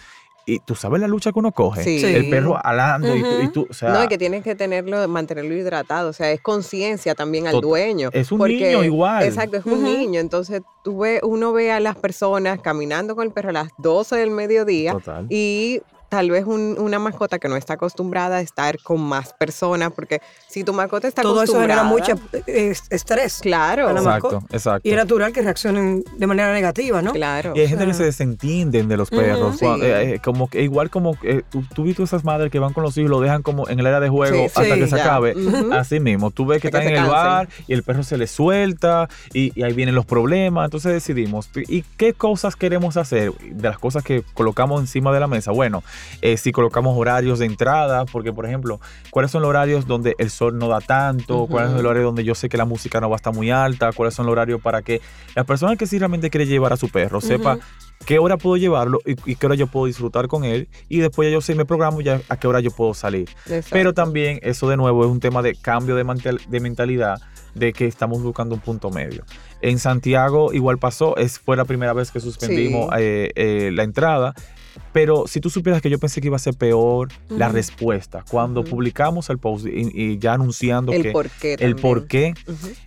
Y 0.47 0.59
tú 0.59 0.75
sabes 0.75 1.01
la 1.01 1.07
lucha 1.07 1.31
que 1.31 1.39
uno 1.39 1.51
coge. 1.51 1.83
Sí. 1.83 2.05
El 2.05 2.29
perro 2.29 2.55
alando 2.63 3.15
y, 3.15 3.21
tú, 3.23 3.29
y 3.41 3.47
tú, 3.47 3.67
o 3.67 3.73
sea, 3.73 3.89
no, 3.93 4.03
y 4.03 4.07
que 4.07 4.19
tienes 4.19 4.43
que 4.43 4.53
tenerlo, 4.53 5.07
mantenerlo 5.07 5.55
hidratado. 5.55 6.09
O 6.09 6.13
sea, 6.13 6.31
es 6.31 6.39
conciencia 6.39 7.15
también 7.15 7.47
al 7.47 7.61
dueño. 7.61 8.09
es 8.13 8.31
un 8.31 8.37
porque- 8.37 8.53
niño 8.67 8.83
igual. 8.83 9.23
Exacto, 9.23 9.57
es 9.57 9.65
un 9.65 9.83
niño. 9.83 10.19
Entonces, 10.19 10.61
tú 10.83 10.99
ve, 10.99 11.19
uno 11.23 11.51
ve 11.51 11.71
a 11.71 11.79
las 11.79 11.95
personas 11.95 12.59
caminando 12.61 13.15
con 13.15 13.25
el 13.25 13.33
perro 13.33 13.49
a 13.49 13.53
las 13.53 13.69
12 13.79 14.17
del 14.17 14.29
mediodía 14.29 14.91
Total. 14.91 15.25
y 15.31 15.81
tal 16.15 16.31
vez 16.31 16.45
un- 16.45 16.77
una 16.79 16.97
mascota 16.97 17.39
que 17.39 17.49
no 17.49 17.57
está 17.57 17.73
acostumbrada 17.73 18.37
a 18.37 18.41
estar 18.41 18.79
con 18.81 19.01
más 19.01 19.33
personas, 19.33 19.91
porque 19.93 20.21
si 20.47 20.63
tu 20.63 20.71
mascota 20.73 21.07
está 21.07 21.21
Todo 21.21 21.43
eso 21.43 21.57
acostumbrada... 21.57 21.83
genera 21.89 22.15
mucho 22.15 22.41
eh, 22.47 22.73
estrés. 22.89 23.39
Claro, 23.41 23.89
a 23.89 23.93
la 23.93 23.99
Exacto, 23.99 24.31
mascota. 24.31 24.55
exacto. 24.55 24.87
Y 24.87 24.91
es 24.91 24.97
natural 24.97 25.33
que 25.33 25.41
reaccionen 25.41 26.03
de 26.17 26.27
manera 26.27 26.53
negativa, 26.53 27.01
¿no? 27.01 27.11
claro. 27.11 27.51
Y 27.55 27.59
hay 27.59 27.67
gente 27.67 27.85
que 27.85 27.93
se 27.93 28.03
desentienden 28.05 28.87
de 28.87 28.97
los 28.97 29.09
perros. 29.09 29.57
Sí. 29.57 29.65
Cuan- 29.65 29.81
eh, 29.83 30.13
eh, 30.15 30.19
como 30.23 30.47
que 30.49 30.61
igual 30.61 30.89
como 30.89 31.17
eh, 31.23 31.43
tú, 31.49 31.63
tú 31.73 31.83
viste 31.83 32.03
esas 32.03 32.23
madres 32.23 32.51
que 32.51 32.59
van 32.59 32.71
con 32.73 32.83
los 32.83 32.97
hijos 32.97 33.07
y 33.07 33.11
lo 33.11 33.19
dejan 33.19 33.41
como 33.43 33.67
en 33.67 33.79
el 33.79 33.85
área 33.87 33.99
de 33.99 34.09
juego 34.09 34.37
Sí, 34.37 34.45
hasta 34.45 34.63
sí, 34.63 34.79
que 34.79 34.87
se 34.87 34.95
ya. 34.97 35.03
acabe. 35.03 35.35
Así 35.73 35.99
mismo, 35.99 36.31
tú 36.31 36.45
ves 36.45 36.61
que 36.61 36.67
Hasta 36.69 36.79
están 36.79 36.93
que 36.93 36.97
en 36.99 37.03
el 37.05 37.09
bar 37.11 37.49
y 37.67 37.73
el 37.73 37.83
perro 37.83 38.03
se 38.03 38.17
le 38.17 38.27
suelta 38.27 39.09
y, 39.33 39.51
y 39.59 39.63
ahí 39.63 39.73
vienen 39.73 39.95
los 39.95 40.05
problemas. 40.05 40.65
Entonces 40.65 40.93
decidimos, 40.93 41.49
¿y 41.67 41.83
qué 41.97 42.13
cosas 42.13 42.55
queremos 42.55 42.97
hacer? 42.97 43.33
De 43.33 43.67
las 43.67 43.77
cosas 43.79 44.03
que 44.03 44.23
colocamos 44.33 44.79
encima 44.81 45.13
de 45.13 45.19
la 45.19 45.27
mesa. 45.27 45.51
Bueno, 45.51 45.83
eh, 46.21 46.37
si 46.37 46.51
colocamos 46.51 46.97
horarios 46.97 47.39
de 47.39 47.45
entrada, 47.45 48.05
porque 48.05 48.31
por 48.33 48.45
ejemplo, 48.45 48.79
¿cuáles 49.09 49.31
son 49.31 49.41
los 49.41 49.49
horarios 49.49 49.87
donde 49.87 50.15
el 50.17 50.29
sol 50.29 50.57
no 50.57 50.67
da 50.67 50.81
tanto? 50.81 51.47
¿Cuáles 51.47 51.69
son 51.71 51.77
los 51.83 51.85
horarios 51.89 52.05
donde 52.05 52.23
yo 52.23 52.35
sé 52.35 52.49
que 52.49 52.57
la 52.57 52.65
música 52.65 52.99
no 53.01 53.09
va 53.09 53.15
a 53.15 53.17
estar 53.17 53.33
muy 53.33 53.51
alta? 53.51 53.91
¿Cuáles 53.91 54.13
son 54.13 54.25
los 54.25 54.33
horarios 54.33 54.61
para 54.61 54.81
que 54.81 55.01
la 55.35 55.43
persona 55.43 55.75
que 55.75 55.87
sí 55.87 55.97
realmente 55.99 56.29
quiere 56.29 56.45
llevar 56.45 56.73
a 56.73 56.77
su 56.77 56.89
perro 56.89 57.21
sepa 57.21 57.53
Ujú. 57.55 57.63
qué 58.05 58.19
hora 58.19 58.37
puedo 58.37 58.57
llevarlo 58.57 58.99
y, 59.05 59.15
y 59.31 59.35
qué 59.35 59.45
hora 59.45 59.55
yo 59.55 59.67
puedo 59.67 59.85
disfrutar 59.87 60.27
con 60.27 60.43
él? 60.45 60.67
Y 60.89 60.99
después 60.99 61.27
ya 61.27 61.33
yo 61.33 61.41
sé, 61.41 61.55
me 61.55 61.65
programo 61.65 62.01
ya 62.01 62.21
a 62.29 62.37
qué 62.37 62.47
hora 62.47 62.59
yo 62.59 62.71
puedo 62.71 62.93
salir. 62.93 63.29
Exacto. 63.45 63.69
Pero 63.71 63.93
también 63.93 64.39
eso 64.43 64.67
de 64.69 64.77
nuevo 64.77 65.03
es 65.03 65.09
un 65.11 65.19
tema 65.19 65.41
de 65.41 65.55
cambio 65.55 65.95
de, 65.95 66.03
mentalidad 66.59 67.19
de 67.53 67.71
que 67.73 67.85
estamos 67.87 68.21
buscando 68.21 68.55
un 68.55 68.61
punto 68.61 68.89
medio. 68.89 69.23
En 69.61 69.79
Santiago 69.79 70.51
igual 70.53 70.77
pasó, 70.77 71.15
es, 71.17 71.39
fue 71.39 71.55
la 71.57 71.65
primera 71.65 71.93
vez 71.93 72.11
que 72.11 72.19
suspendimos 72.19 72.89
Sí. 72.89 72.95
eh, 72.99 73.31
eh, 73.35 73.71
la 73.73 73.83
entrada, 73.83 74.33
pero 74.93 75.27
si 75.27 75.39
tú 75.39 75.49
supieras 75.49 75.81
que 75.81 75.89
yo 75.89 75.99
pensé 75.99 76.21
que 76.21 76.27
iba 76.27 76.35
a 76.35 76.39
ser 76.39 76.55
peor 76.55 77.09
la 77.29 77.49
respuesta, 77.49 78.23
cuando 78.29 78.63
publicamos 78.63 79.29
el 79.29 79.37
post 79.37 79.65
y, 79.65 79.89
y 79.93 80.17
ya 80.17 80.33
anunciando 80.33 80.91
el 80.91 81.03
que 81.03 81.11
por 81.11 81.29
qué 81.29 81.53
el 81.59 81.75
por 81.75 82.07
qué, 82.07 82.33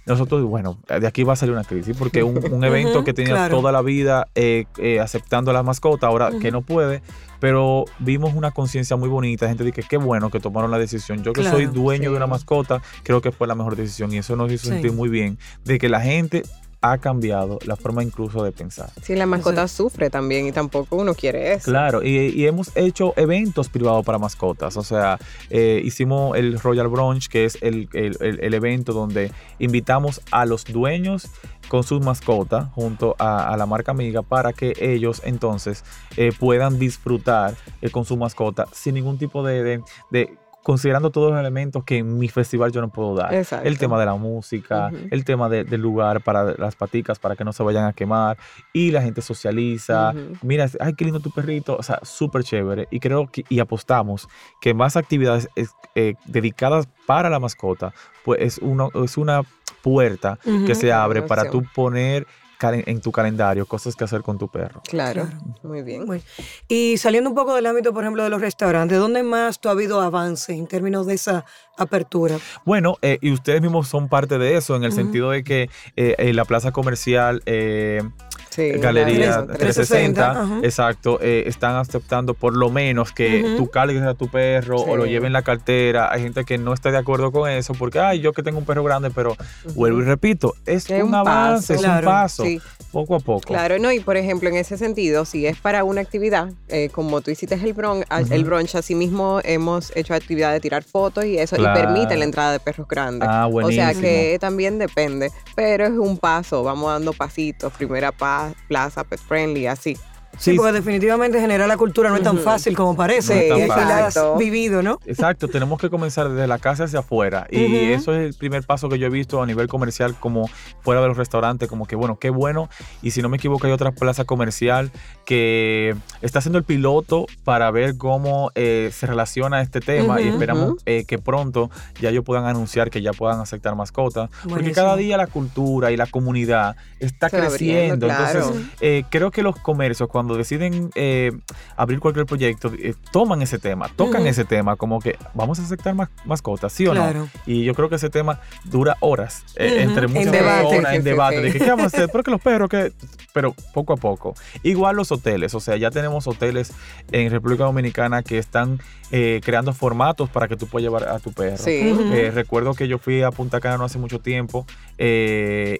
nosotros, 0.06 0.42
bueno, 0.44 0.78
de 0.88 1.06
aquí 1.06 1.22
va 1.24 1.34
a 1.34 1.36
salir 1.36 1.54
una 1.54 1.64
crisis, 1.64 1.96
porque 1.96 2.22
un, 2.22 2.52
un 2.52 2.64
evento 2.64 3.04
que 3.04 3.12
tenía 3.12 3.34
claro. 3.34 3.58
toda 3.58 3.72
la 3.72 3.82
vida 3.82 4.28
eh, 4.34 4.64
eh, 4.78 5.00
aceptando 5.00 5.50
a 5.50 5.54
la 5.54 5.62
mascota, 5.62 6.06
ahora 6.06 6.30
que 6.40 6.50
no 6.50 6.62
puede, 6.62 7.02
pero 7.40 7.84
vimos 7.98 8.34
una 8.34 8.50
conciencia 8.50 8.96
muy 8.96 9.08
bonita, 9.08 9.48
gente 9.48 9.64
dice 9.64 9.82
que 9.82 9.88
qué 9.88 9.96
bueno 9.96 10.30
que 10.30 10.40
tomaron 10.40 10.70
la 10.70 10.78
decisión. 10.78 11.22
Yo 11.22 11.32
que 11.32 11.44
soy 11.44 11.66
dueño 11.66 12.10
de 12.10 12.16
una 12.16 12.26
mascota, 12.26 12.82
creo 13.04 13.20
que 13.20 13.32
fue 13.32 13.46
la 13.46 13.54
mejor 13.54 13.76
decisión 13.76 14.12
y 14.12 14.18
eso 14.18 14.34
nos 14.36 14.50
hizo 14.52 14.64
Sí. 14.64 14.70
sentir 14.70 14.92
muy 14.92 15.08
bien, 15.08 15.38
de 15.64 15.78
que 15.78 15.88
la 15.88 16.00
gente 16.00 16.42
ha 16.80 16.98
cambiado 16.98 17.58
la 17.66 17.74
forma 17.76 18.02
incluso 18.02 18.44
de 18.44 18.52
pensar. 18.52 18.90
Sí, 19.02 19.16
la 19.16 19.26
mascota 19.26 19.66
sufre 19.66 20.10
también 20.10 20.46
y 20.46 20.52
tampoco 20.52 20.96
uno 20.96 21.14
quiere 21.14 21.52
eso. 21.54 21.70
Claro, 21.70 22.02
y, 22.04 22.16
y 22.28 22.46
hemos 22.46 22.70
hecho 22.76 23.14
eventos 23.16 23.68
privados 23.68 24.04
para 24.04 24.18
mascotas. 24.18 24.76
O 24.76 24.84
sea, 24.84 25.18
eh, 25.50 25.80
hicimos 25.84 26.36
el 26.36 26.58
Royal 26.60 26.88
Brunch, 26.88 27.28
que 27.28 27.44
es 27.44 27.58
el, 27.62 27.88
el- 27.92 28.16
el- 28.20 28.40
el 28.40 28.54
evento 28.54 28.92
donde 28.92 29.32
invitamos 29.58 30.20
a 30.30 30.44
los 30.46 30.64
dueños 30.64 31.28
con 31.68 31.82
sus 31.82 32.00
mascotas 32.00 32.68
junto 32.74 33.14
a, 33.18 33.52
a 33.52 33.56
la 33.56 33.66
marca 33.66 33.90
amiga 33.90 34.22
para 34.22 34.52
que 34.52 34.74
ellos 34.78 35.20
entonces 35.24 35.84
eh, 36.16 36.32
puedan 36.38 36.78
disfrutar 36.78 37.54
eh, 37.82 37.90
con 37.90 38.04
su 38.04 38.16
mascota 38.16 38.66
sin 38.72 38.94
ningún 38.94 39.18
tipo 39.18 39.42
de, 39.42 39.62
de- 39.62 39.82
de- 40.10 40.38
considerando 40.68 41.08
todos 41.10 41.30
los 41.30 41.40
elementos 41.40 41.82
que 41.82 41.96
en 41.96 42.18
mi 42.18 42.28
festival 42.28 42.70
yo 42.72 42.82
no 42.82 42.90
puedo 42.90 43.14
dar. 43.14 43.32
Exacto. 43.32 43.66
El 43.66 43.78
tema 43.78 43.98
de 43.98 44.04
la 44.04 44.16
música, 44.16 44.90
el 45.10 45.24
tema 45.24 45.48
de- 45.48 45.64
del 45.64 45.80
lugar 45.80 46.20
para 46.22 46.44
las 46.58 46.76
paticas 46.76 47.18
para 47.18 47.36
que 47.36 47.42
no 47.42 47.54
se 47.54 47.62
vayan 47.62 47.86
a 47.86 47.94
quemar 47.94 48.36
y 48.74 48.90
la 48.90 49.00
gente 49.00 49.22
socializa. 49.22 50.12
Mira, 50.42 50.68
ay, 50.78 50.92
qué 50.92 51.06
lindo 51.06 51.20
tu 51.20 51.30
perrito. 51.30 51.74
O 51.74 51.82
sea, 51.82 52.00
súper 52.02 52.44
chévere. 52.44 52.86
Y 52.90 53.00
creo 53.00 53.28
que, 53.32 53.44
y 53.48 53.60
apostamos 53.60 54.28
que 54.60 54.74
más 54.74 54.96
actividades 54.96 55.48
es- 55.56 55.72
eh, 55.94 56.16
dedicadas 56.26 56.86
para 57.06 57.30
la 57.30 57.40
mascota, 57.40 57.94
pues 58.22 58.38
es, 58.42 58.58
uno, 58.58 58.90
es 59.02 59.16
una 59.16 59.40
puerta 59.82 60.38
que 60.66 60.74
se 60.74 60.92
abre 60.92 61.22
para 61.22 61.44
tú 61.50 61.62
poner 61.74 62.26
en 62.60 63.00
tu 63.00 63.12
calendario 63.12 63.66
cosas 63.66 63.94
que 63.94 64.04
hacer 64.04 64.22
con 64.22 64.38
tu 64.38 64.48
perro. 64.48 64.82
Claro, 64.88 65.26
Claro. 65.26 65.38
muy 65.62 65.82
bien. 65.82 66.06
Bueno, 66.06 66.22
y 66.66 66.96
saliendo 66.98 67.30
un 67.30 67.36
poco 67.36 67.54
del 67.54 67.66
ámbito, 67.66 67.92
por 67.92 68.02
ejemplo, 68.04 68.22
de 68.24 68.30
los 68.30 68.40
restaurantes, 68.40 68.98
¿dónde 68.98 69.22
más 69.22 69.60
tú 69.60 69.68
ha 69.68 69.72
habido 69.72 70.00
avance 70.00 70.52
en 70.52 70.66
términos 70.66 71.06
de 71.06 71.14
esa 71.14 71.44
apertura? 71.76 72.38
Bueno, 72.64 72.96
eh, 73.02 73.18
y 73.20 73.30
ustedes 73.32 73.62
mismos 73.62 73.88
son 73.88 74.08
parte 74.08 74.38
de 74.38 74.56
eso, 74.56 74.74
en 74.76 74.84
el 74.84 74.92
sentido 74.92 75.30
de 75.30 75.44
que 75.44 75.70
eh, 75.96 76.14
en 76.18 76.36
la 76.36 76.44
plaza 76.44 76.72
comercial 76.72 77.42
eh, 77.46 78.02
Sí, 78.50 78.70
Galería 78.72 79.26
claro, 79.44 79.46
360, 79.46 80.30
ajá. 80.30 80.60
exacto, 80.62 81.18
eh, 81.20 81.44
están 81.46 81.76
aceptando 81.76 82.34
por 82.34 82.56
lo 82.56 82.70
menos 82.70 83.12
que 83.12 83.44
Ujú. 83.44 83.56
tú 83.56 83.70
cargues 83.70 84.02
a 84.02 84.14
tu 84.14 84.28
perro 84.28 84.80
o 84.80 84.96
lo 84.96 85.06
lleves 85.06 85.26
en 85.26 85.32
la 85.32 85.42
cartera. 85.42 86.10
Hay 86.12 86.22
gente 86.22 86.44
que 86.44 86.58
no 86.58 86.72
está 86.72 86.90
de 86.90 86.98
acuerdo 86.98 87.30
con 87.30 87.48
eso 87.50 87.74
porque, 87.74 88.00
ay, 88.00 88.20
yo 88.20 88.32
que 88.32 88.42
tengo 88.42 88.58
un 88.58 88.64
perro 88.64 88.82
grande, 88.84 89.10
pero 89.10 89.36
vuelvo 89.74 90.00
y 90.00 90.04
repito, 90.04 90.54
es 90.66 90.88
un, 90.90 91.02
un 91.02 91.14
avance, 91.14 91.74
paso. 91.74 91.74
es 91.74 91.80
Claro, 91.80 92.08
un 92.08 92.12
paso, 92.14 92.44
Sí, 92.44 92.60
poco 92.92 93.14
a 93.16 93.20
poco. 93.20 93.40
claro, 93.40 93.78
no, 93.78 93.92
y 93.92 94.00
por 94.00 94.16
ejemplo, 94.16 94.48
en 94.48 94.56
ese 94.56 94.76
sentido, 94.78 95.24
si 95.24 95.46
es 95.46 95.58
para 95.58 95.84
una 95.84 96.00
actividad, 96.00 96.50
eh, 96.68 96.88
como 96.90 97.20
tú 97.20 97.30
hiciste 97.30 97.54
el, 97.54 97.72
bron, 97.74 98.04
el 98.30 98.44
brunch, 98.44 98.74
así 98.74 98.94
mismo 98.94 99.40
hemos 99.44 99.92
hecho 99.96 100.14
actividad 100.14 100.52
de 100.52 100.60
tirar 100.60 100.82
fotos 100.84 101.24
y 101.24 101.38
eso, 101.38 101.56
Claro. 101.56 101.78
y 101.78 101.82
permiten 101.82 102.18
la 102.18 102.24
entrada 102.24 102.52
de 102.52 102.60
perros 102.60 102.86
grandes. 102.88 103.28
Ah, 103.30 103.46
O 103.46 103.50
buenísimo. 103.50 103.90
sea 103.92 104.00
que 104.00 104.38
también 104.40 104.78
depende, 104.78 105.30
pero 105.54 105.84
es 105.84 105.92
un 105.92 106.16
paso, 106.18 106.62
vamos 106.62 106.90
dando 106.92 107.12
pasitos, 107.12 107.72
primera 107.74 108.12
pa- 108.12 108.37
plaza, 108.68 109.04
pet 109.04 109.20
friendly, 109.20 109.66
así. 109.66 109.96
Sí, 110.38 110.52
Sí, 110.52 110.56
porque 110.56 110.72
definitivamente 110.72 111.40
generar 111.40 111.68
la 111.68 111.76
cultura 111.76 112.08
no 112.10 112.16
es 112.16 112.22
tan 112.22 112.38
fácil 112.38 112.74
como 112.76 112.96
parece. 112.96 113.34
No 113.34 113.40
es 113.40 113.48
tan 113.48 113.58
y 113.58 113.62
aquí 113.62 113.88
la 113.88 114.06
has 114.06 114.14
fácil. 114.14 114.38
vivido, 114.38 114.82
¿no? 114.82 114.98
Exacto, 115.04 115.48
tenemos 115.48 115.80
que 115.80 115.90
comenzar 115.90 116.28
desde 116.30 116.46
la 116.46 116.58
casa 116.58 116.84
hacia 116.84 117.00
afuera. 117.00 117.46
Y 117.50 117.74
eso 117.92 118.14
es 118.14 118.26
el 118.28 118.34
primer 118.34 118.62
paso 118.64 118.88
que 118.88 118.98
yo 118.98 119.06
he 119.06 119.10
visto 119.10 119.42
a 119.42 119.46
nivel 119.46 119.68
comercial, 119.68 120.14
como 120.18 120.48
fuera 120.80 121.00
de 121.02 121.08
los 121.08 121.16
restaurantes, 121.16 121.68
como 121.68 121.86
que 121.86 121.96
bueno, 121.96 122.18
qué 122.18 122.30
bueno. 122.30 122.68
Y 123.02 123.10
si 123.10 123.20
no 123.20 123.28
me 123.28 123.36
equivoco, 123.36 123.66
hay 123.66 123.72
otra 123.72 123.92
plaza 123.92 124.24
comercial 124.24 124.90
que 125.24 125.94
está 126.22 126.38
haciendo 126.38 126.58
el 126.58 126.64
piloto 126.64 127.26
para 127.44 127.70
ver 127.70 127.96
cómo 127.98 128.50
eh, 128.54 128.90
se 128.92 129.06
relaciona 129.06 129.60
este 129.60 129.80
tema. 129.80 130.20
Y 130.20 130.28
esperamos 130.28 130.74
eh, 130.86 131.04
que 131.06 131.18
pronto 131.18 131.70
ya 132.00 132.10
ellos 132.10 132.24
puedan 132.24 132.46
anunciar 132.46 132.90
que 132.90 133.02
ya 133.02 133.12
puedan 133.12 133.40
aceptar 133.40 133.74
mascotas. 133.74 134.30
Porque 134.48 134.72
cada 134.72 134.96
día 134.96 135.16
la 135.16 135.26
cultura 135.26 135.90
y 135.90 135.96
la 135.96 136.06
comunidad 136.06 136.76
está 137.00 137.28
Se 137.28 137.38
creciendo. 137.38 138.06
abriendo, 138.06 138.06
claro. 138.06 138.40
Entonces, 138.40 138.66
eh, 138.80 139.04
creo 139.10 139.30
que 139.30 139.42
los 139.42 139.56
comercios 139.56 140.08
cuando 140.08 140.27
deciden 140.36 140.90
eh, 140.94 141.32
abrir 141.76 142.00
cualquier 142.00 142.26
proyecto 142.26 142.70
eh, 142.78 142.94
toman 143.12 143.42
ese 143.42 143.58
tema, 143.58 143.88
tocan 143.96 144.26
ese 144.26 144.44
tema 144.44 144.76
como 144.76 145.00
que 145.00 145.16
vamos 145.34 145.58
a 145.58 145.62
aceptar 145.62 145.94
mas- 145.94 146.10
mascotas, 146.24 146.72
¿sí 146.72 146.86
o 146.86 146.92
Claro. 146.92 147.20
no? 147.20 147.28
Y 147.46 147.64
yo 147.64 147.74
creo 147.74 147.88
que 147.88 147.96
ese 147.96 148.10
tema 148.10 148.40
dura 148.64 148.96
horas 149.00 149.44
eh, 149.56 149.78
entre 149.82 150.06
En 150.06 150.12
muchas 150.12 150.32
debate. 150.32 150.62
personas 150.64 150.90
Sí, 150.90 150.96
en 150.96 151.04
debate 151.04 151.40
de 151.40 151.52
que 151.52 151.58
qué 151.58 151.70
vamos 151.70 151.84
a 151.84 151.86
hacer, 151.86 152.08
porque 152.10 152.30
los 152.30 152.40
perros 152.40 152.68
que 152.68 152.92
pero 153.32 153.54
poco 153.72 153.92
a 153.92 153.96
poco. 153.96 154.34
Igual 154.64 154.96
los 154.96 155.12
hoteles, 155.12 155.54
o 155.54 155.60
sea, 155.60 155.76
ya 155.76 155.90
tenemos 155.90 156.26
hoteles 156.26 156.72
en 157.12 157.30
República 157.30 157.64
Dominicana 157.64 158.22
que 158.22 158.38
están 158.38 158.80
eh, 159.12 159.40
creando 159.44 159.72
formatos 159.74 160.28
para 160.28 160.48
que 160.48 160.56
tú 160.56 160.66
puedas 160.66 160.82
llevar 160.84 161.08
a 161.08 161.18
tu 161.20 161.32
perro. 161.32 161.56
Sí. 161.58 161.92
Recuerdo 162.34 162.74
que 162.74 162.88
yo 162.88 162.98
fui 162.98 163.22
a 163.22 163.30
Punta 163.30 163.60
Cana 163.60 163.76
no 163.78 163.84
hace 163.84 163.98
mucho 163.98 164.18
tiempo 164.18 164.66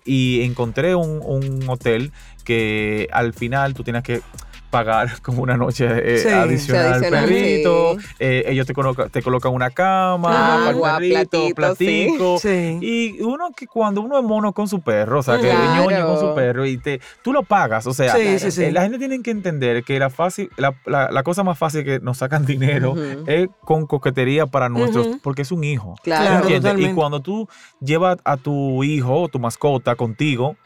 y 0.05 0.43
encontré 0.43 0.95
un, 0.95 1.21
un 1.25 1.69
hotel 1.69 2.13
que 2.49 3.07
al 3.13 3.35
final 3.35 3.75
tú 3.75 3.85
tienes 3.85 4.03
que 4.03 4.23
pagar 4.71 5.09
como 5.23 5.43
una 5.43 5.57
noche 5.57 5.87
eh, 5.89 6.19
Sí. 6.19 6.29
adicional 6.29 6.93
al 7.05 7.11
perrito. 7.11 7.97
sí. 7.99 8.07
eh, 8.19 8.45
ellos 8.49 8.67
te, 8.67 8.75
coloca- 8.75 9.09
te 9.09 9.23
colocan 9.23 9.53
una 9.53 9.71
cama, 9.71 10.69
Agua, 10.69 10.99
perrito, 10.99 11.47
platico. 11.55 12.39
Sí. 12.43 12.79
Y 12.83 13.21
uno 13.23 13.49
que 13.57 13.67
cuando 13.67 14.01
uno 14.03 14.19
es 14.19 14.25
mono 14.25 14.53
con 14.53 14.67
su 14.69 14.81
perro, 14.81 15.21
o 15.21 15.23
sea, 15.23 15.39
que 15.41 15.49
es 15.51 15.55
Claro. 15.55 15.85
ñoño 15.91 16.07
con 16.07 16.21
su 16.21 16.35
perro 16.35 16.67
y 16.67 16.77
te, 16.79 17.01
tú 17.23 17.33
lo 17.33 17.43
pagas, 17.43 17.87
o 17.87 17.93
sea, 17.95 18.15
eh, 18.19 18.39
la 18.73 18.83
gente 18.83 18.99
tiene 18.99 19.21
que 19.23 19.31
entender 19.31 19.83
que 19.85 19.99
la, 19.99 20.09
fácil, 20.11 20.51
la, 20.57 20.75
la- 20.87 21.11
la 21.11 21.23
cosa 21.23 21.43
más 21.45 21.59
fácil 21.59 21.85
que 21.85 21.99
nos 22.01 22.19
sacan 22.19 22.45
dinero 22.47 22.95
es 23.27 23.49
con 23.63 23.87
coquetería 23.87 24.47
para 24.47 24.69
nuestros, 24.69 25.07
porque 25.23 25.43
es 25.43 25.53
un 25.53 25.65
hijo. 25.65 25.95
Claro. 26.03 26.47
Y 26.79 26.93
cuando 26.95 27.21
tú 27.21 27.49
llevas 27.81 28.19
a 28.25 28.37
tu 28.39 28.85
hijo 28.85 29.23
o 29.23 29.29
tu 29.29 29.39
mascota 29.39 29.95
contigo 29.97 30.57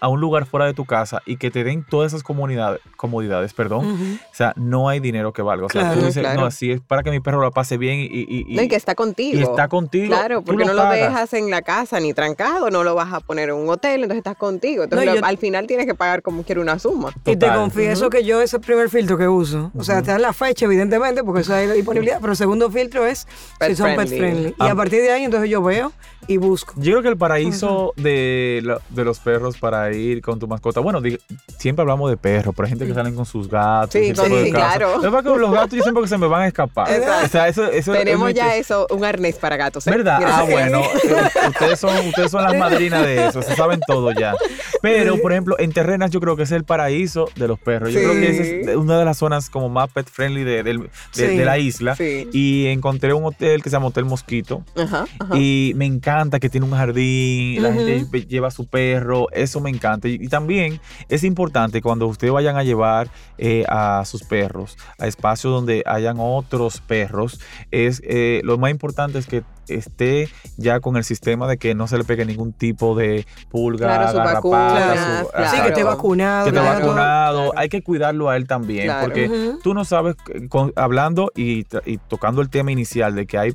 a 0.00 0.08
un 0.08 0.20
lugar 0.20 0.46
fuera 0.46 0.66
de 0.66 0.74
tu 0.74 0.84
casa 0.84 1.22
y 1.26 1.36
que 1.36 1.50
te 1.50 1.64
den 1.64 1.84
todas 1.88 2.12
esas 2.12 2.22
comunidades, 2.22 2.80
comodidades, 2.96 3.52
perdón, 3.52 3.86
Ujú. 3.92 4.04
o 4.14 4.34
sea, 4.34 4.52
no 4.56 4.88
hay 4.88 5.00
dinero 5.00 5.32
que 5.32 5.42
valga. 5.42 5.66
O 5.66 5.68
sea, 5.68 5.82
Claro. 5.82 6.00
tú 6.00 6.06
dices, 6.06 6.22
Claro. 6.22 6.40
no, 6.42 6.50
si 6.50 6.70
es 6.72 6.80
para 6.80 7.02
que 7.02 7.10
mi 7.10 7.20
perro 7.20 7.42
la 7.42 7.50
pase 7.50 7.76
bien 7.78 7.98
y, 8.00 8.04
y, 8.04 8.44
y- 8.48 8.54
No, 8.56 8.62
y 8.62 8.68
que 8.68 8.76
está 8.76 8.94
contigo. 8.94 9.38
y 9.38 9.42
está 9.42 9.68
contigo. 9.68 10.06
Claro, 10.08 10.42
porque 10.42 10.64
no 10.64 10.72
lo 10.72 10.82
pagas. 10.82 10.98
dejas 11.00 11.34
en 11.34 11.50
la 11.50 11.62
casa 11.62 11.98
ni 12.00 12.12
trancado, 12.14 12.70
no 12.70 12.84
lo 12.84 12.94
vas 12.94 13.12
a 13.12 13.20
poner 13.20 13.48
en 13.50 13.56
un 13.56 13.68
hotel, 13.68 14.02
entonces 14.02 14.18
estás 14.18 14.36
contigo. 14.36 14.84
Entonces 14.84 15.06
No, 15.06 15.14
lo- 15.14 15.20
yo- 15.20 15.26
al 15.26 15.38
final 15.38 15.66
tienes 15.66 15.86
que 15.86 15.94
pagar 15.94 16.22
como 16.22 16.42
quiera 16.44 16.60
una 16.60 16.78
suma. 16.78 17.10
Y 17.24 17.36
te 17.36 17.36
Total. 17.36 17.58
confieso 17.58 18.10
que 18.10 18.24
yo 18.24 18.40
ese 18.40 18.58
primer 18.60 18.90
filtro 18.90 19.18
que 19.18 19.26
uso, 19.28 19.70
o 19.76 19.82
sea, 19.84 19.98
está 19.98 20.14
en 20.16 20.22
la 20.22 20.32
fecha, 20.32 20.64
evidentemente, 20.66 21.24
porque 21.24 21.40
eso 21.42 21.54
hay 21.54 21.66
de 21.66 21.74
disponibilidad, 21.74 22.18
pero 22.20 22.32
el 22.32 22.36
segundo 22.36 22.70
filtro 22.70 23.06
es 23.06 23.26
Pet 23.58 23.70
si 23.70 23.76
son 23.76 23.86
pet 23.96 24.08
friendly. 24.08 24.18
friendly. 24.18 24.48
Y 24.50 24.54
Ah. 24.68 24.72
a 24.72 24.74
partir 24.74 25.02
de 25.02 25.10
ahí, 25.12 25.24
entonces 25.24 25.50
yo 25.50 25.62
veo 25.62 25.92
y 26.26 26.36
busco. 26.36 26.72
Yo 26.76 26.92
creo 26.92 27.02
que 27.02 27.08
el 27.08 27.16
paraíso 27.16 27.92
de, 27.96 28.60
lo- 28.62 28.80
de 28.90 29.04
los 29.04 29.18
perros 29.18 29.56
para 29.58 29.87
ir 29.92 30.20
con 30.22 30.38
tu 30.38 30.46
mascota. 30.48 30.80
Bueno, 30.80 31.00
siempre 31.58 31.82
hablamos 31.82 32.10
de 32.10 32.16
perros, 32.16 32.54
pero 32.56 32.66
hay 32.66 32.70
gente 32.70 32.86
que 32.86 32.94
salen 32.94 33.14
con 33.14 33.24
sus 33.26 33.48
gatos. 33.48 33.92
Sí, 33.92 34.12
con- 34.14 34.30
de 34.30 34.44
sí, 34.44 34.50
claro. 34.52 34.98
Los 35.02 35.12
gatos 35.52 35.70
yo 35.76 35.82
siempre 35.82 36.02
que 36.02 36.08
se 36.08 36.18
me 36.18 36.26
van 36.26 36.42
a 36.42 36.46
escapar. 36.48 36.88
O 37.24 37.28
sea, 37.28 37.48
eso, 37.48 37.64
eso 37.70 37.92
es 37.94 37.98
Tenemos 37.98 38.32
ya 38.34 38.50
que- 38.52 38.58
eso, 38.58 38.86
un 38.90 39.04
arnés 39.04 39.36
para 39.36 39.56
gatos. 39.56 39.86
¿eh? 39.86 39.90
¿Verdad? 39.90 40.20
Ah, 40.24 40.44
bueno. 40.48 40.82
ustedes, 41.48 41.78
son, 41.78 41.96
ustedes 42.08 42.30
son 42.30 42.42
las 42.44 42.56
madrinas 42.56 43.02
de 43.04 43.26
eso, 43.26 43.42
se 43.42 43.54
saben 43.56 43.80
todo 43.86 44.12
ya. 44.12 44.34
Pero, 44.82 45.18
por 45.18 45.32
ejemplo, 45.32 45.56
en 45.58 45.72
Terrenas 45.72 46.10
yo 46.10 46.20
creo 46.20 46.36
que 46.36 46.44
es 46.44 46.52
el 46.52 46.64
paraíso 46.64 47.28
de 47.36 47.48
los 47.48 47.58
perros. 47.58 47.92
Yo 47.92 47.98
Sí. 48.00 48.06
creo 48.06 48.20
que 48.20 48.30
esa 48.30 48.70
es 48.70 48.76
una 48.76 48.98
de 48.98 49.04
las 49.04 49.18
zonas 49.18 49.50
como 49.50 49.68
más 49.68 49.90
pet 49.90 50.08
friendly 50.08 50.44
de, 50.44 50.62
del- 50.62 50.78
de- 50.82 50.90
Sí. 51.10 51.22
de 51.36 51.44
la 51.44 51.58
isla. 51.58 51.96
Sí. 51.96 52.28
Y 52.32 52.66
encontré 52.66 53.12
un 53.12 53.24
hotel 53.24 53.62
que 53.62 53.70
se 53.70 53.76
llama 53.76 53.86
Hotel 53.88 54.04
Mosquito. 54.04 54.62
Ajá, 54.76 55.06
ajá. 55.18 55.36
Y 55.36 55.72
me 55.76 55.86
encanta 55.86 56.38
que 56.38 56.48
tiene 56.48 56.66
un 56.66 56.72
jardín, 56.72 57.62
la 57.62 57.72
gente 57.72 58.26
lleva 58.26 58.48
a 58.48 58.50
su 58.50 58.66
perro, 58.66 59.26
eso 59.32 59.60
me 59.60 59.70
encanta. 59.70 59.77
Y, 60.08 60.24
y 60.24 60.28
también 60.28 60.80
es 61.08 61.24
importante 61.24 61.80
cuando 61.82 62.06
ustedes 62.06 62.32
vayan 62.32 62.56
a 62.56 62.62
llevar 62.64 63.08
eh, 63.38 63.64
a 63.68 64.02
sus 64.04 64.22
perros 64.24 64.76
a 64.98 65.06
espacios 65.06 65.52
donde 65.52 65.82
hayan 65.86 66.16
otros 66.18 66.80
perros, 66.80 67.40
es 67.70 68.00
eh, 68.04 68.40
lo 68.44 68.58
más 68.58 68.70
importante 68.70 69.18
es 69.18 69.26
que 69.26 69.42
esté 69.68 70.28
ya 70.56 70.80
con 70.80 70.96
el 70.96 71.04
sistema 71.04 71.46
de 71.46 71.58
que 71.58 71.74
no 71.74 71.86
se 71.88 71.98
le 71.98 72.04
pegue 72.04 72.24
ningún 72.24 72.52
tipo 72.54 72.94
de 72.96 73.26
pulga, 73.50 73.86
Claro, 73.86 74.18
garrapata, 74.18 74.34
vacuna, 74.34 75.22
su- 75.22 75.28
claro. 75.30 75.50
Sí, 75.50 75.60
que 75.62 75.68
esté 75.68 75.84
vacunado. 75.84 76.44
Que 76.44 76.50
esté 76.50 76.60
Claro, 76.60 76.80
vacunado, 76.86 77.38
claro. 77.44 77.52
hay 77.58 77.68
que 77.68 77.82
cuidarlo 77.82 78.30
a 78.30 78.36
él 78.36 78.46
también, 78.46 78.86
Claro. 78.86 79.04
porque 79.04 79.28
Ujú. 79.28 79.58
tú 79.62 79.74
no 79.74 79.84
sabes, 79.84 80.16
eh, 80.34 80.48
con- 80.48 80.72
hablando 80.74 81.30
y, 81.36 81.66
y 81.84 81.98
tocando 81.98 82.40
el 82.40 82.48
tema 82.48 82.72
inicial 82.72 83.14
de 83.14 83.26
que 83.26 83.36
hay 83.38 83.54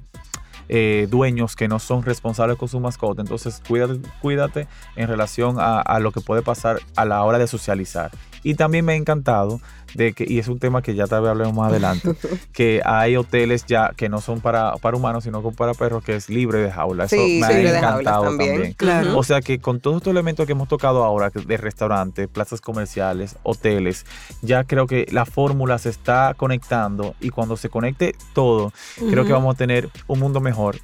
eh, 0.70 1.08
dueños 1.10 1.56
que 1.56 1.68
no 1.68 1.80
son 1.80 2.04
responsables 2.04 2.58
con 2.58 2.68
su 2.68 2.80
mascota, 2.80 3.22
entonces 3.22 3.62
cuídate, 3.68 4.00
cuídate 4.22 4.68
en 4.96 5.08
relación 5.08 5.58
a, 5.60 5.82
a 5.82 6.00
lo 6.00 6.12
que 6.12 6.22
puede 6.22 6.42
pasar 6.42 6.80
a 6.96 7.06
la 7.06 7.24
hora 7.24 7.38
de 7.38 7.48
socializar. 7.48 8.12
Y 8.44 8.56
también 8.56 8.84
me 8.84 8.94
ha 8.94 8.96
encantado 8.96 9.62
de 9.96 10.14
que, 10.14 10.26
y 10.28 10.40
es 10.40 10.48
un 10.48 10.60
tema 10.60 10.82
que 10.82 10.96
ya 10.96 11.08
tal 11.08 11.22
vez 11.22 11.32
hablemos 11.32 11.54
más 11.54 11.70
adelante, 11.72 12.10
que 12.54 12.82
hay 12.86 13.16
hoteles 13.16 13.66
ya 13.66 13.92
que 13.96 14.10
no 14.10 14.22
son 14.22 14.42
para, 14.42 14.76
para 14.78 14.98
humanos, 14.98 15.24
sino 15.24 15.42
que 15.44 15.56
para 15.56 15.74
perros, 15.74 16.04
que 16.04 16.16
es 16.16 16.30
libre 16.30 16.60
de 16.60 16.72
jaula. 16.72 17.06
Eso 17.06 17.16
Sí, 17.16 17.40
me 17.42 17.48
sí, 17.48 17.54
ha 17.68 17.78
encantado 17.78 18.24
también. 18.26 18.52
también. 18.54 18.74
Claro. 18.74 19.18
O 19.18 19.24
sea 19.24 19.42
que 19.42 19.60
con 19.60 19.80
todos 19.80 19.98
estos 19.98 20.12
elementos 20.12 20.46
que 20.46 20.52
hemos 20.54 20.68
tocado 20.68 21.04
ahora, 21.04 21.30
de 21.34 21.58
restaurantes, 21.58 22.28
plazas 22.28 22.62
comerciales, 22.62 23.36
hoteles, 23.44 24.06
ya 24.42 24.64
creo 24.64 24.88
que 24.88 25.08
la 25.12 25.26
fórmula 25.26 25.78
se 25.78 25.90
está 25.90 26.34
conectando 26.36 27.16
y 27.20 27.30
cuando 27.30 27.58
se 27.58 27.70
conecte 27.70 28.16
todo, 28.34 28.72
creo 29.10 29.26
que 29.26 29.34
vamos 29.34 29.56
a 29.56 29.58
tener 29.58 29.90
un 30.08 30.20
mundo 30.20 30.40
mejor 30.40 30.78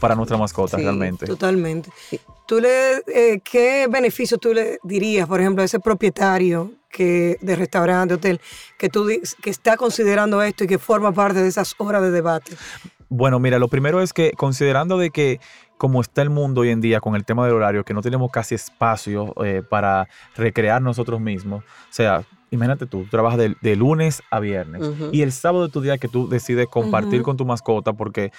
para 0.00 0.14
nuestra 0.14 0.36
mascota 0.36 0.76
Sí, 0.76 0.82
realmente. 0.82 1.26
Totalmente. 1.26 1.90
¿Tú 2.46 2.60
le, 2.60 2.98
eh, 3.08 3.40
¿Qué 3.42 3.88
beneficio 3.90 4.38
tú 4.38 4.54
le 4.54 4.78
dirías, 4.84 5.26
por 5.26 5.40
ejemplo, 5.40 5.62
a 5.62 5.64
ese 5.64 5.80
propietario 5.80 6.72
que, 6.88 7.38
de 7.40 7.56
restaurante, 7.56 8.14
hotel, 8.14 8.40
que, 8.78 8.88
tú, 8.88 9.08
que 9.42 9.50
está 9.50 9.76
considerando 9.76 10.40
esto 10.42 10.64
y 10.64 10.66
que 10.66 10.78
forma 10.78 11.12
parte 11.12 11.42
de 11.42 11.48
esas 11.48 11.74
horas 11.78 12.02
de 12.02 12.10
debate? 12.12 12.52
Bueno, 13.08 13.38
mira, 13.38 13.58
lo 13.58 13.68
primero 13.68 14.00
es 14.00 14.12
que 14.12 14.32
considerando 14.32 14.98
de 14.98 15.10
que 15.10 15.40
como 15.76 16.00
está 16.00 16.22
el 16.22 16.30
mundo 16.30 16.62
hoy 16.62 16.70
en 16.70 16.80
día 16.80 17.00
con 17.00 17.16
el 17.16 17.24
tema 17.24 17.44
del 17.44 17.54
horario, 17.54 17.84
que 17.84 17.94
no 17.94 18.02
tenemos 18.02 18.30
casi 18.30 18.54
espacio 18.54 19.34
eh, 19.44 19.62
para 19.68 20.08
recrear 20.36 20.80
nosotros 20.80 21.20
mismos, 21.20 21.62
o 21.64 21.92
sea, 21.92 22.24
imagínate 22.50 22.86
tú, 22.86 23.02
tú 23.02 23.10
trabajas 23.10 23.38
de, 23.38 23.56
de 23.60 23.76
lunes 23.76 24.22
a 24.30 24.40
viernes 24.40 24.82
y 25.12 25.22
el 25.22 25.32
sábado 25.32 25.66
de 25.66 25.72
tu 25.72 25.80
día 25.80 25.98
que 25.98 26.08
tú 26.08 26.28
decides 26.28 26.66
compartir 26.68 27.22
con 27.22 27.36
tu 27.36 27.44
mascota 27.44 27.92
porque... 27.92 28.32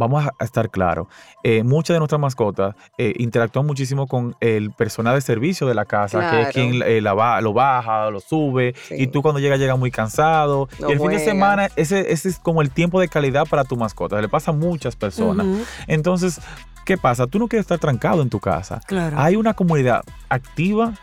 Vamos 0.00 0.26
a- 0.26 0.44
estar 0.44 0.70
claros, 0.70 1.06
eh, 1.44 1.62
muchas 1.62 1.94
de 1.94 1.98
nuestras 1.98 2.20
mascotas 2.20 2.74
eh, 2.98 3.12
interactúan 3.18 3.66
muchísimo 3.66 4.06
con 4.08 4.34
el 4.40 4.70
personal 4.72 5.14
de 5.14 5.20
servicio 5.20 5.66
de 5.66 5.74
la 5.74 5.84
casa, 5.84 6.30
que 6.30 6.40
es 6.42 6.48
quien 6.48 6.82
eh, 6.82 7.00
la 7.00 7.12
ba- 7.12 7.40
lo 7.42 7.52
baja, 7.52 8.10
lo 8.10 8.18
sube, 8.20 8.74
Sí. 8.88 8.94
y 8.98 9.06
tú 9.08 9.20
cuando 9.22 9.38
llegas 9.40 9.60
llegas 9.60 9.78
muy 9.78 9.90
cansado. 9.90 10.68
No 10.80 10.88
y 10.88 10.92
el 10.92 10.98
fin 10.98 11.10
de 11.10 11.18
semana 11.18 11.68
ese, 11.76 12.12
ese 12.12 12.30
es 12.30 12.38
como 12.38 12.62
el 12.62 12.70
tiempo 12.70 12.98
de 12.98 13.08
calidad 13.08 13.46
para 13.46 13.64
tu 13.64 13.76
mascota. 13.76 14.20
Le 14.20 14.28
pasa 14.28 14.50
a 14.50 14.54
muchas 14.54 14.96
personas. 14.96 15.46
Entonces, 15.86 16.40
¿qué 16.86 16.96
pasa? 16.96 17.26
Tú 17.26 17.38
no 17.38 17.46
quieres 17.46 17.64
estar 17.64 17.78
trancado 17.78 18.22
en 18.22 18.30
tu 18.30 18.40
casa. 18.40 18.80
Claro. 18.86 19.16
Hay 19.20 19.36
una 19.36 19.52
comunidad 19.54 20.02
activa 20.30 20.94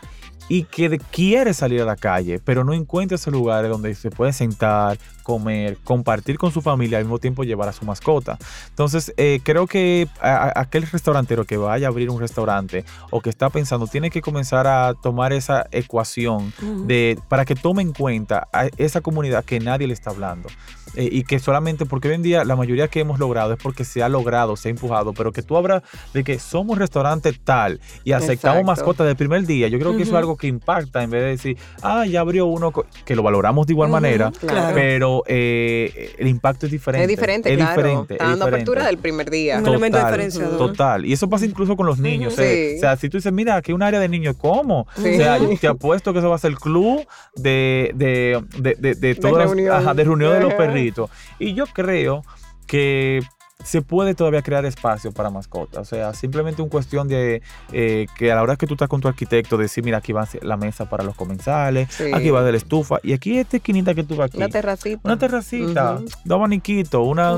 y 0.48 0.64
que 0.64 0.88
de- 0.88 0.98
quiere 0.98 1.52
salir 1.54 1.82
a 1.82 1.84
la 1.84 1.96
calle, 1.96 2.38
pero 2.44 2.64
no 2.64 2.72
encuentra 2.72 3.16
esos 3.16 3.32
lugares 3.32 3.70
donde 3.70 3.94
se 3.94 4.10
puede 4.10 4.32
sentar, 4.32 4.98
comer, 5.22 5.76
compartir 5.84 6.38
con 6.38 6.50
su 6.52 6.62
familia, 6.62 6.96
al 6.98 7.04
mismo 7.04 7.18
tiempo 7.18 7.44
llevar 7.44 7.68
a 7.68 7.72
su 7.72 7.84
mascota. 7.84 8.38
Entonces, 8.70 9.12
eh, 9.18 9.40
creo 9.42 9.66
que 9.66 10.08
a- 10.22 10.36
a- 10.48 10.60
aquel 10.62 10.86
restaurantero 10.86 11.44
que 11.44 11.58
vaya 11.58 11.86
a 11.86 11.90
abrir 11.90 12.08
un 12.08 12.18
restaurante 12.18 12.84
o 13.10 13.20
que 13.20 13.28
está 13.28 13.50
pensando, 13.50 13.86
tiene 13.86 14.10
que 14.10 14.22
comenzar 14.22 14.66
a 14.66 14.94
tomar 14.94 15.34
esa 15.34 15.66
ecuación 15.70 16.52
de, 16.86 17.18
para 17.28 17.44
que 17.44 17.54
tome 17.54 17.82
en 17.82 17.92
cuenta 17.92 18.48
a 18.54 18.68
esa 18.78 19.02
comunidad 19.02 19.44
que 19.44 19.60
nadie 19.60 19.86
le 19.86 19.92
está 19.92 20.10
hablando. 20.10 20.48
Eh, 20.94 21.06
y 21.12 21.22
que 21.24 21.38
solamente, 21.38 21.84
porque 21.84 22.08
hoy 22.08 22.14
en 22.14 22.22
día 22.22 22.44
la 22.46 22.56
mayoría 22.56 22.88
que 22.88 23.00
hemos 23.00 23.18
logrado 23.18 23.52
es 23.52 23.58
porque 23.62 23.84
se 23.84 24.02
ha 24.02 24.08
logrado, 24.08 24.56
se 24.56 24.68
ha 24.68 24.70
empujado, 24.70 25.12
pero 25.12 25.32
que 25.32 25.42
tú 25.42 25.58
hablas 25.58 25.82
de 26.14 26.24
que 26.24 26.38
somos 26.38 26.78
restaurante 26.78 27.30
tal 27.34 27.78
y 28.04 28.12
aceptamos 28.12 28.60
Exacto. 28.60 28.64
mascotas 28.64 29.06
del 29.06 29.14
primer 29.16 29.44
día, 29.44 29.68
yo 29.68 29.78
creo 29.78 29.94
que 29.94 30.04
eso 30.04 30.12
es 30.12 30.16
algo 30.18 30.37
que 30.38 30.46
impacta 30.46 31.02
en 31.02 31.10
vez 31.10 31.22
de 31.22 31.28
decir, 31.28 31.58
ah, 31.82 32.06
ya 32.06 32.20
abrió 32.20 32.46
uno, 32.46 32.70
co-", 32.72 32.86
que 33.04 33.14
lo 33.16 33.22
valoramos 33.22 33.66
de 33.66 33.72
igual 33.74 33.90
manera, 33.90 34.30
claro. 34.38 34.74
pero 34.74 35.22
eh, 35.26 36.14
el 36.18 36.28
impacto 36.28 36.66
es 36.66 36.72
diferente. 36.72 37.02
Es 37.04 37.08
diferente, 37.08 37.50
es 37.50 37.56
claro. 37.56 37.70
diferente, 37.82 38.14
Está 38.14 38.24
es 38.24 38.30
dando 38.30 38.44
diferente. 38.46 38.70
apertura 38.70 38.86
del 38.86 38.98
primer 38.98 39.30
día. 39.30 39.58
Un 39.58 39.66
elemento 39.66 39.98
Total, 39.98 40.12
diferenciador. 40.12 40.58
Total. 40.58 41.04
Y 41.06 41.12
eso 41.12 41.28
pasa 41.28 41.44
incluso 41.44 41.76
con 41.76 41.86
los 41.86 41.98
niños. 41.98 42.32
Ujú. 42.34 42.42
eh. 42.42 42.68
Sí. 42.72 42.76
O 42.76 42.80
sea, 42.80 42.96
si 42.96 43.08
tú 43.08 43.18
dices, 43.18 43.32
mira, 43.32 43.56
aquí 43.56 43.72
hay 43.72 43.74
un 43.74 43.82
área 43.82 44.00
de 44.00 44.08
niños, 44.08 44.36
¿cómo? 44.38 44.86
Sí. 44.96 45.14
O 45.14 45.16
sea, 45.16 45.38
yo 45.38 45.50
te 45.60 45.66
apuesto 45.68 46.12
que 46.12 46.20
eso 46.20 46.28
va 46.30 46.36
a 46.36 46.38
ser 46.38 46.52
el 46.52 46.58
club 46.58 47.06
de, 47.36 47.90
de, 47.94 48.42
de, 48.58 48.74
de, 48.74 48.94
de 48.94 49.14
todas 49.16 49.36
las- 49.38 49.46
reunión. 49.50 49.74
ajá, 49.74 49.94
de 49.94 50.04
reunión 50.04 50.32
de 50.34 50.40
los 50.40 50.54
perritos. 50.54 51.10
Y 51.38 51.54
yo 51.54 51.66
creo 51.66 52.22
que 52.66 53.20
se 53.64 53.82
puede 53.82 54.14
todavía 54.14 54.42
crear 54.42 54.64
espacio 54.64 55.12
para 55.12 55.30
mascotas. 55.30 55.80
O 55.80 55.84
sea, 55.84 56.14
simplemente 56.14 56.62
una 56.62 56.70
cuestión 56.70 57.08
de 57.08 57.42
eh, 57.72 58.06
que 58.16 58.30
a 58.30 58.36
la 58.36 58.42
hora 58.42 58.56
que 58.56 58.66
tú 58.66 58.74
estás 58.74 58.88
con 58.88 59.00
tu 59.00 59.08
arquitecto, 59.08 59.56
decir, 59.56 59.84
mira, 59.84 59.98
aquí 59.98 60.12
va 60.12 60.28
la 60.42 60.56
mesa 60.56 60.88
para 60.88 61.04
los 61.04 61.16
comensales, 61.16 61.88
Sí. 61.92 62.04
aquí 62.14 62.30
va 62.30 62.42
de 62.42 62.52
la 62.52 62.58
estufa, 62.58 63.00
y 63.02 63.12
aquí 63.12 63.38
esta 63.38 63.56
esquinita 63.56 63.94
que 63.94 64.04
tú 64.04 64.16
ves 64.16 64.26
aquí. 64.26 64.36
Una 64.36 64.48
terracita. 64.48 65.00
Una 65.02 65.18
terracita, 65.18 66.00
dos 66.24 66.36
abaniquitos, 66.36 67.04
una, 67.04 67.36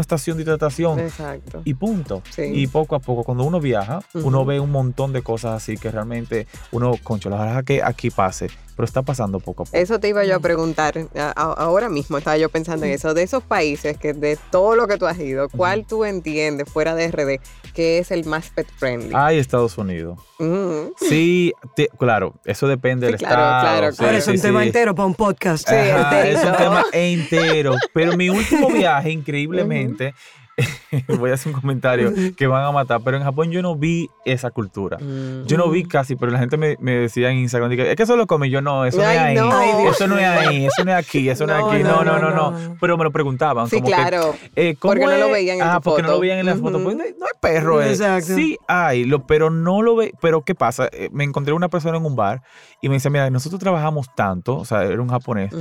estación 0.00 0.36
de 0.36 0.42
hidratación 0.42 1.00
Exacto. 1.00 1.62
y 1.64 1.74
punto. 1.74 2.22
Sí. 2.30 2.42
Y 2.42 2.66
poco 2.66 2.94
a 2.94 2.98
poco, 3.00 3.24
cuando 3.24 3.44
uno 3.44 3.60
viaja, 3.60 4.00
uno 4.14 4.44
ve 4.44 4.60
un 4.60 4.70
montón 4.70 5.12
de 5.12 5.22
cosas 5.22 5.54
así 5.54 5.76
que 5.76 5.90
realmente 5.90 6.46
uno, 6.72 6.94
concho, 7.02 7.30
la 7.30 7.38
verdad 7.38 7.64
que 7.64 7.82
aquí 7.82 8.10
pase, 8.10 8.48
pero 8.78 8.84
está 8.84 9.02
pasando 9.02 9.40
poco 9.40 9.64
a 9.64 9.66
poco. 9.66 9.76
Eso 9.76 9.98
te 9.98 10.06
iba 10.08 10.24
yo 10.24 10.36
a 10.36 10.38
preguntar. 10.38 10.94
a- 11.16 11.32
a- 11.34 11.52
ahora 11.54 11.88
mismo 11.88 12.16
estaba 12.16 12.36
yo 12.36 12.48
pensando 12.48 12.86
en 12.86 12.92
eso. 12.92 13.12
De 13.12 13.24
esos 13.24 13.42
países 13.42 13.98
que 13.98 14.12
de 14.12 14.38
todo 14.52 14.76
lo 14.76 14.86
que 14.86 14.98
tú 14.98 15.06
has 15.08 15.18
ido, 15.18 15.48
¿cuál 15.48 15.84
tú 15.84 16.04
entiendes 16.04 16.68
fuera 16.70 16.94
de 16.94 17.06
RD 17.08 17.40
que 17.74 17.98
es 17.98 18.12
el 18.12 18.24
más 18.24 18.50
pet 18.50 18.68
friendly? 18.76 19.12
Ay, 19.16 19.38
Estados 19.38 19.76
Unidos. 19.78 20.20
Ujú. 20.38 20.94
Sí, 20.96 21.52
te- 21.74 21.88
claro, 21.98 22.34
eso 22.44 22.68
depende 22.68 23.06
Sí, 23.06 23.12
del 23.14 23.18
claro, 23.18 23.34
estado. 23.34 23.60
claro, 23.62 23.90
sí, 23.90 23.96
claro. 23.98 24.08
Ahora 24.10 24.18
es 24.18 24.24
sí, 24.26 24.30
un 24.30 24.40
tema 24.40 24.60
sí. 24.60 24.66
entero 24.68 24.94
para 24.94 25.06
un 25.06 25.14
podcast. 25.16 25.68
Sí, 25.68 25.74
Ajá, 25.74 26.28
es 26.28 26.44
un 26.44 26.52
tema 26.56 26.84
entero. 26.92 27.74
Pero 27.92 28.16
mi 28.16 28.30
último 28.30 28.68
viaje, 28.70 29.10
increíblemente, 29.10 30.14
voy 31.18 31.30
a 31.30 31.34
hacer 31.34 31.52
un 31.54 31.60
comentario 31.60 32.12
que 32.36 32.46
van 32.46 32.64
a 32.64 32.72
matar, 32.72 33.00
pero 33.04 33.16
en 33.16 33.22
Japón 33.22 33.50
yo 33.50 33.62
no 33.62 33.76
vi 33.76 34.08
esa 34.24 34.50
cultura. 34.50 34.98
Yo 35.46 35.56
no 35.56 35.70
vi 35.70 35.84
casi, 35.84 36.16
pero 36.16 36.32
la 36.32 36.38
gente 36.38 36.56
me, 36.56 36.76
me 36.80 36.92
decía 36.92 37.30
en 37.30 37.38
Instagram, 37.38 37.72
es 37.72 37.96
que 37.96 38.02
eso 38.02 38.16
lo 38.16 38.26
come. 38.26 38.50
Yo 38.50 38.60
no, 38.60 38.84
eso 38.84 38.98
no 38.98 39.08
es 39.10 39.18
ahí. 39.18 39.34
no. 39.36 39.90
Eso 39.90 40.06
no 40.06 40.18
es 40.18 40.24
ahí, 40.26 40.66
eso 40.66 40.84
no 40.84 40.90
es 40.92 40.96
aquí, 40.96 41.28
eso 41.28 41.46
no, 41.46 41.52
No, 41.58 41.68
es 41.72 41.74
aquí. 41.74 41.82
no, 41.82 42.04
No, 42.04 42.18
no, 42.18 42.30
no. 42.30 42.76
Pero 42.80 42.96
me 42.98 43.04
lo 43.04 43.10
preguntaban. 43.12 43.68
Sí, 43.68 43.76
como 43.76 43.88
que, 43.88 43.92
claro. 43.94 44.34
eh, 44.56 44.74
¿cómo 44.78 44.92
Porque 44.94 45.06
no 45.06 45.16
lo 45.16 45.30
veían 45.30 45.56
en 45.56 45.62
ah, 45.62 45.80
porque 45.80 46.02
no 46.02 46.08
lo 46.10 46.20
veían 46.20 46.38
en 46.38 46.46
las 46.46 46.56
Ujú. 46.56 46.64
fotos. 46.66 46.82
Pues 46.82 46.96
no 46.96 47.02
hay 47.04 47.12
perro. 47.40 47.80
eh. 47.82 47.90
Exacto. 47.90 48.34
Sí 48.34 48.56
hay, 48.66 49.04
lo, 49.04 49.26
pero 49.26 49.50
no 49.50 49.82
lo 49.82 49.96
ve. 49.96 50.12
Pero 50.20 50.42
¿qué 50.42 50.54
pasa? 50.54 50.88
Eh, 50.92 51.08
Me 51.12 51.24
encontré 51.24 51.52
una 51.52 51.68
persona 51.68 51.98
en 51.98 52.04
un 52.04 52.16
bar 52.16 52.42
y 52.82 52.88
me 52.88 52.94
dice, 52.96 53.10
mira, 53.10 53.28
nosotros 53.30 53.60
trabajamos 53.60 54.06
tanto, 54.14 54.56
o 54.56 54.64
sea, 54.64 54.82
era 54.84 55.00
un 55.00 55.08
japonés. 55.08 55.52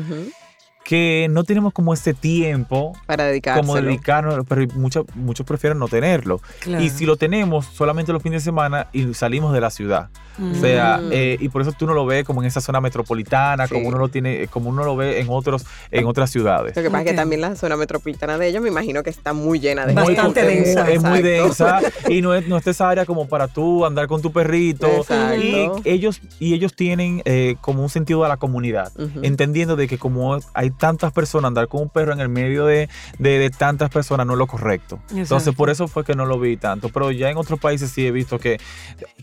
Que 0.87 1.27
no 1.29 1.43
tenemos 1.43 1.73
como 1.73 1.93
ese 1.93 2.13
tiempo 2.13 2.93
Para 3.05 3.25
dedicarse. 3.25 3.59
como 3.59 3.75
dedicarnos, 3.75 4.45
pero 4.47 4.65
muchos, 4.75 5.05
muchos 5.15 5.45
prefieren 5.45 5.77
no 5.79 5.89
tenerlo. 5.89 6.39
Claro. 6.61 6.81
Y 6.81 6.89
si 6.89 7.05
lo 7.05 7.17
tenemos 7.17 7.65
solamente 7.65 8.13
los 8.13 8.23
fines 8.23 8.41
de 8.41 8.45
semana 8.45 8.87
y 8.93 9.13
salimos 9.13 9.51
de 9.53 9.59
la 9.59 9.69
ciudad. 9.69 10.07
O 10.39 10.53
sea, 10.55 10.99
Mm. 11.01 11.09
eh, 11.11 11.37
y 11.39 11.49
por 11.49 11.63
eso 11.63 11.71
tú 11.71 11.87
no 11.87 11.95
lo 11.95 12.05
ves 12.05 12.23
como 12.23 12.41
en 12.43 12.47
esa 12.47 12.61
zona 12.61 12.79
metropolitana, 12.79 13.65
Sí. 13.67 13.73
como 13.73 13.87
uno 13.89 13.97
lo 13.97 14.07
tiene, 14.07 14.43
eh, 14.43 14.47
como 14.47 14.69
uno 14.69 14.83
lo 14.85 14.95
ve 14.95 15.19
en 15.19 15.27
otros, 15.29 15.65
en 15.89 16.05
otras 16.05 16.29
ciudades. 16.29 16.75
Lo 16.75 16.83
que 16.83 16.91
pasa 16.91 17.03
es 17.03 17.09
que 17.09 17.15
también 17.15 17.41
la 17.41 17.55
zona 17.55 17.75
metropolitana 17.75 18.37
de 18.37 18.47
ellos 18.47 18.61
me 18.61 18.69
imagino 18.69 19.01
que 19.01 19.09
está 19.09 19.33
muy 19.33 19.59
llena 19.59 19.87
de 19.87 19.93
Bastante 19.95 20.41
gente. 20.43 20.55
densa. 20.67 20.91
Es 20.91 21.01
muy 21.03 21.19
Exacto. 21.19 21.87
densa 21.87 21.91
y 22.13 22.21
no 22.21 22.35
es, 22.35 22.47
no 22.47 22.55
es 22.55 22.67
esa 22.67 22.87
área 22.87 23.05
como 23.07 23.27
para 23.27 23.47
tú 23.47 23.83
andar 23.83 24.07
con 24.07 24.21
tu 24.21 24.31
perrito. 24.31 24.85
Exacto. 24.87 25.43
Y 25.43 25.69
ellos, 25.85 26.21
y 26.39 26.53
ellos 26.53 26.75
tienen 26.75 27.23
eh, 27.25 27.55
como 27.59 27.81
un 27.81 27.89
sentido 27.89 28.21
de 28.21 28.29
la 28.29 28.37
comunidad, 28.37 28.91
entendiendo 29.23 29.75
de 29.75 29.87
que 29.87 29.97
como 29.97 30.37
hay 30.53 30.69
tantas 30.77 31.11
personas, 31.11 31.49
andar 31.49 31.67
con 31.67 31.81
un 31.81 31.89
perro 31.89 32.13
en 32.13 32.19
el 32.19 32.29
medio 32.29 32.65
de, 32.65 32.89
de- 33.19 33.39
de 33.39 33.49
tantas 33.49 33.89
personas 33.89 34.25
no 34.27 34.33
es 34.33 34.39
lo 34.39 34.47
correcto. 34.47 34.99
Entonces 35.13 35.53
por 35.55 35.69
eso 35.69 35.87
fue 35.87 36.03
que 36.03 36.13
no 36.15 36.25
lo 36.25 36.39
vi 36.39 36.57
tanto. 36.57 36.89
Pero 36.89 37.11
ya 37.11 37.29
en 37.29 37.37
otros 37.37 37.59
países 37.59 37.91
sí 37.91 38.05
he 38.05 38.11
visto 38.11 38.39
que, 38.39 38.59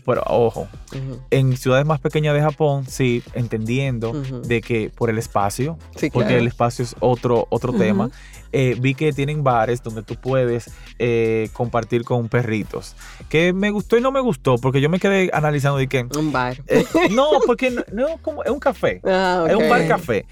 pero 0.05 0.23
ojo, 0.27 0.67
en 1.31 1.55
ciudades 1.57 1.85
más 1.85 1.99
pequeñas 1.99 2.33
de 2.33 2.41
Japón, 2.41 2.85
sí, 2.87 3.23
entendiendo 3.33 4.13
de 4.13 4.61
que 4.61 4.89
por 4.95 5.09
el 5.09 5.17
espacio, 5.17 5.77
Sí, 5.95 6.09
porque 6.09 6.27
claro. 6.29 6.41
el 6.41 6.47
espacio 6.47 6.83
es 6.83 6.95
otro, 6.99 7.47
otro 7.49 7.73
tema, 7.73 8.09
eh, 8.57 8.77
vi 8.79 8.95
que 8.95 9.11
tienen 9.11 9.43
bares 9.43 9.83
donde 9.83 10.01
tú 10.01 10.15
puedes 10.15 10.71
eh, 10.97 11.49
compartir 11.51 12.05
con 12.05 12.29
perritos. 12.29 12.95
Que 13.27 13.51
me 13.51 13.69
gustó 13.69 13.97
y 13.97 14.01
no 14.01 14.13
me 14.13 14.21
gustó, 14.21 14.57
porque 14.57 14.79
yo 14.79 14.89
me 14.89 14.97
quedé 14.97 15.29
analizando 15.33 15.77
de 15.77 15.87
que... 15.87 16.07
Un 16.17 16.31
bar. 16.31 16.55
eh, 16.67 16.85
no, 17.11 17.27
porque 17.45 17.69
no, 17.69 17.83
no, 17.91 18.17
como, 18.21 18.45
es 18.45 18.49
un 18.51 18.59
café. 18.59 19.01
Ah, 19.17 19.45
Es 19.49 19.55
un 19.55 19.69
bar 19.69 19.87
café, 19.87 20.25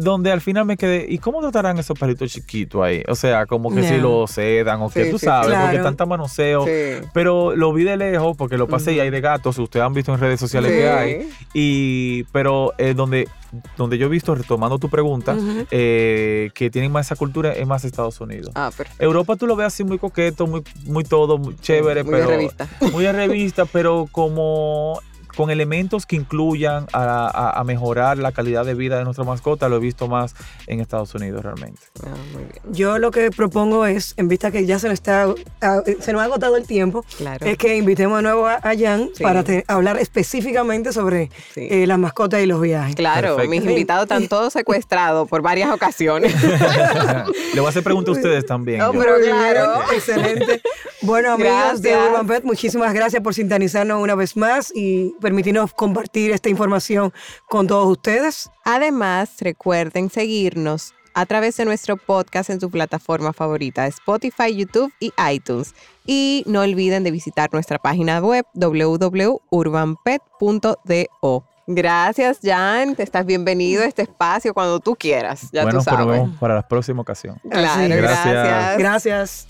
donde 0.00 0.30
al 0.32 0.40
final 0.40 0.64
me 0.64 0.76
quedé, 0.76 1.06
¿y 1.08 1.18
cómo 1.18 1.40
tratarán 1.40 1.78
esos 1.78 1.98
perritos 1.98 2.30
chiquitos 2.32 2.82
ahí? 2.82 3.02
O 3.08 3.14
sea, 3.14 3.44
como 3.46 3.74
que 3.74 3.82
si 3.82 3.98
lo 3.98 4.26
sedan 4.26 4.80
o 4.82 4.88
que 4.90 5.04
Sí, 5.04 5.10
tú 5.10 5.18
sí, 5.18 5.26
sabes, 5.26 5.48
porque 5.48 5.70
claro. 5.70 5.82
tanta 5.84 6.06
manoseo. 6.06 6.64
Sí. 6.64 7.06
Pero 7.12 7.54
lo 7.54 7.72
vi 7.72 7.84
de 7.84 7.96
lejos 7.96 8.36
porque 8.36 8.56
lo 8.56 8.68
pasé 8.68 8.94
y 8.94 9.00
hay 9.00 9.10
de 9.10 9.20
gatos, 9.20 9.58
ustedes 9.58 9.84
han 9.84 9.92
visto 9.92 10.14
en 10.14 10.20
redes 10.20 10.40
sociales 10.40 10.72
que 10.72 10.88
hay. 10.88 11.28
Y, 11.52 12.24
pero 12.24 12.72
donde, 12.94 13.28
donde 13.76 13.98
yo 13.98 14.06
he 14.06 14.08
visto, 14.08 14.34
retomando 14.34 14.78
tu 14.78 14.88
pregunta, 14.88 15.36
eh, 15.70 16.50
que 16.54 16.70
tienen 16.70 16.90
más 16.92 17.06
esa 17.06 17.16
cultura 17.16 17.52
es 17.52 17.66
más 17.66 17.84
Estados 17.84 18.20
Unidos. 18.20 18.52
Ah, 18.54 18.70
perfecto. 18.76 19.02
Europa 19.02 19.36
tú 19.36 19.46
lo 19.46 19.56
ves 19.56 19.68
así 19.68 19.84
muy 19.84 19.98
coqueto, 19.98 20.46
muy, 20.46 20.62
muy 20.84 21.04
todo, 21.04 21.38
muy 21.38 21.56
chévere, 21.56 22.02
Muy 22.04 22.12
de 22.12 22.18
pero 22.18 22.30
revista. 22.30 22.68
muy 22.92 23.04
de 23.04 23.12
revista, 23.12 23.64
pero 23.66 24.06
como 24.10 25.00
con 25.36 25.50
elementos 25.50 26.06
que 26.06 26.16
incluyan 26.16 26.86
a, 26.92 27.26
a- 27.28 27.60
a 27.60 27.64
mejorar 27.64 28.18
la 28.18 28.32
calidad 28.32 28.64
de 28.64 28.74
vida 28.74 28.98
de 28.98 29.04
nuestra 29.04 29.24
mascota, 29.24 29.68
lo 29.68 29.76
he 29.76 29.80
visto 29.80 30.08
más 30.08 30.34
en 30.66 30.80
Estados 30.80 31.14
Unidos 31.14 31.42
realmente. 31.42 31.80
Ah, 32.04 32.08
muy 32.32 32.44
bien. 32.44 32.58
Yo 32.72 32.98
lo 32.98 33.10
que 33.10 33.30
propongo 33.30 33.86
es, 33.86 34.14
en 34.16 34.28
vista 34.28 34.50
que 34.50 34.64
ya 34.66 34.78
se 34.78 34.88
nos 34.88 34.94
está 34.94 35.24
a- 35.60 35.82
se 36.00 36.12
nos 36.12 36.22
ha 36.22 36.24
agotado 36.24 36.56
el 36.56 36.66
tiempo, 36.66 37.04
Claro. 37.18 37.44
es 37.46 37.58
que 37.58 37.76
invitemos 37.76 38.18
de 38.18 38.22
nuevo 38.22 38.46
a, 38.46 38.54
a 38.54 38.72
Jan 38.78 39.10
Sí. 39.14 39.22
para 39.22 39.44
te- 39.44 39.64
hablar 39.68 39.98
específicamente 39.98 40.92
sobre 40.92 41.30
Sí. 41.54 41.68
eh, 41.70 41.86
las 41.86 41.98
mascotas 41.98 42.40
y 42.42 42.46
los 42.46 42.60
viajes. 42.60 42.94
Claro, 42.96 43.36
Perfecto. 43.36 43.50
mis 43.50 43.64
invitados 43.64 44.04
están 44.04 44.26
todos 44.28 44.52
secuestrados 44.52 45.28
por 45.28 45.42
varias 45.42 45.70
ocasiones. 45.70 46.34
Le 47.54 47.60
voy 47.60 47.66
a 47.66 47.68
hacer 47.68 47.82
preguntas 47.82 48.14
a 48.14 48.18
ustedes 48.18 48.46
también. 48.46 48.78
No, 48.78 48.92
pero 48.92 49.16
claro. 49.22 49.82
Excelente. 49.92 50.62
Bueno, 51.06 51.32
amigos 51.32 51.80
de. 51.82 51.96
Urban 51.96 52.26
Pet, 52.26 52.44
muchísimas 52.44 52.92
gracias 52.92 53.22
por 53.22 53.32
sintonizarnos 53.32 54.02
una 54.02 54.16
vez 54.16 54.36
más 54.36 54.72
y 54.74 55.14
permitirnos 55.20 55.72
compartir 55.72 56.32
esta 56.32 56.48
información 56.48 57.12
con 57.48 57.68
todos 57.68 57.86
ustedes. 57.86 58.50
Además, 58.64 59.36
recuerden 59.40 60.10
seguirnos 60.10 60.94
a 61.14 61.24
través 61.24 61.56
de 61.56 61.64
nuestro 61.64 61.96
podcast 61.96 62.50
en 62.50 62.60
su 62.60 62.70
plataforma 62.70 63.32
favorita, 63.32 63.86
Spotify, 63.86 64.54
YouTube 64.54 64.92
y 65.00 65.12
iTunes. 65.32 65.74
Y 66.04 66.42
no 66.46 66.60
olviden 66.60 67.04
de 67.04 67.12
visitar 67.12 67.48
nuestra 67.52 67.78
página 67.78 68.20
web 68.20 68.44
www.urbanpet.do. 68.54 71.44
Gracias, 71.68 72.38
Jan. 72.42 72.94
Te 72.94 73.02
estás 73.02 73.26
bienvenido 73.26 73.82
a 73.82 73.86
este 73.86 74.02
espacio 74.02 74.54
cuando 74.54 74.78
tú 74.78 74.94
quieras. 74.94 75.48
Ya 75.52 75.62
bueno, 75.62 75.78
tú 75.78 75.84
sabes. 75.84 76.06
vemos 76.06 76.38
para 76.38 76.54
la 76.54 76.68
próxima 76.68 77.02
ocasión. 77.02 77.40
Claro, 77.48 77.96
gracias. 77.96 78.78
Gracias. 78.78 79.48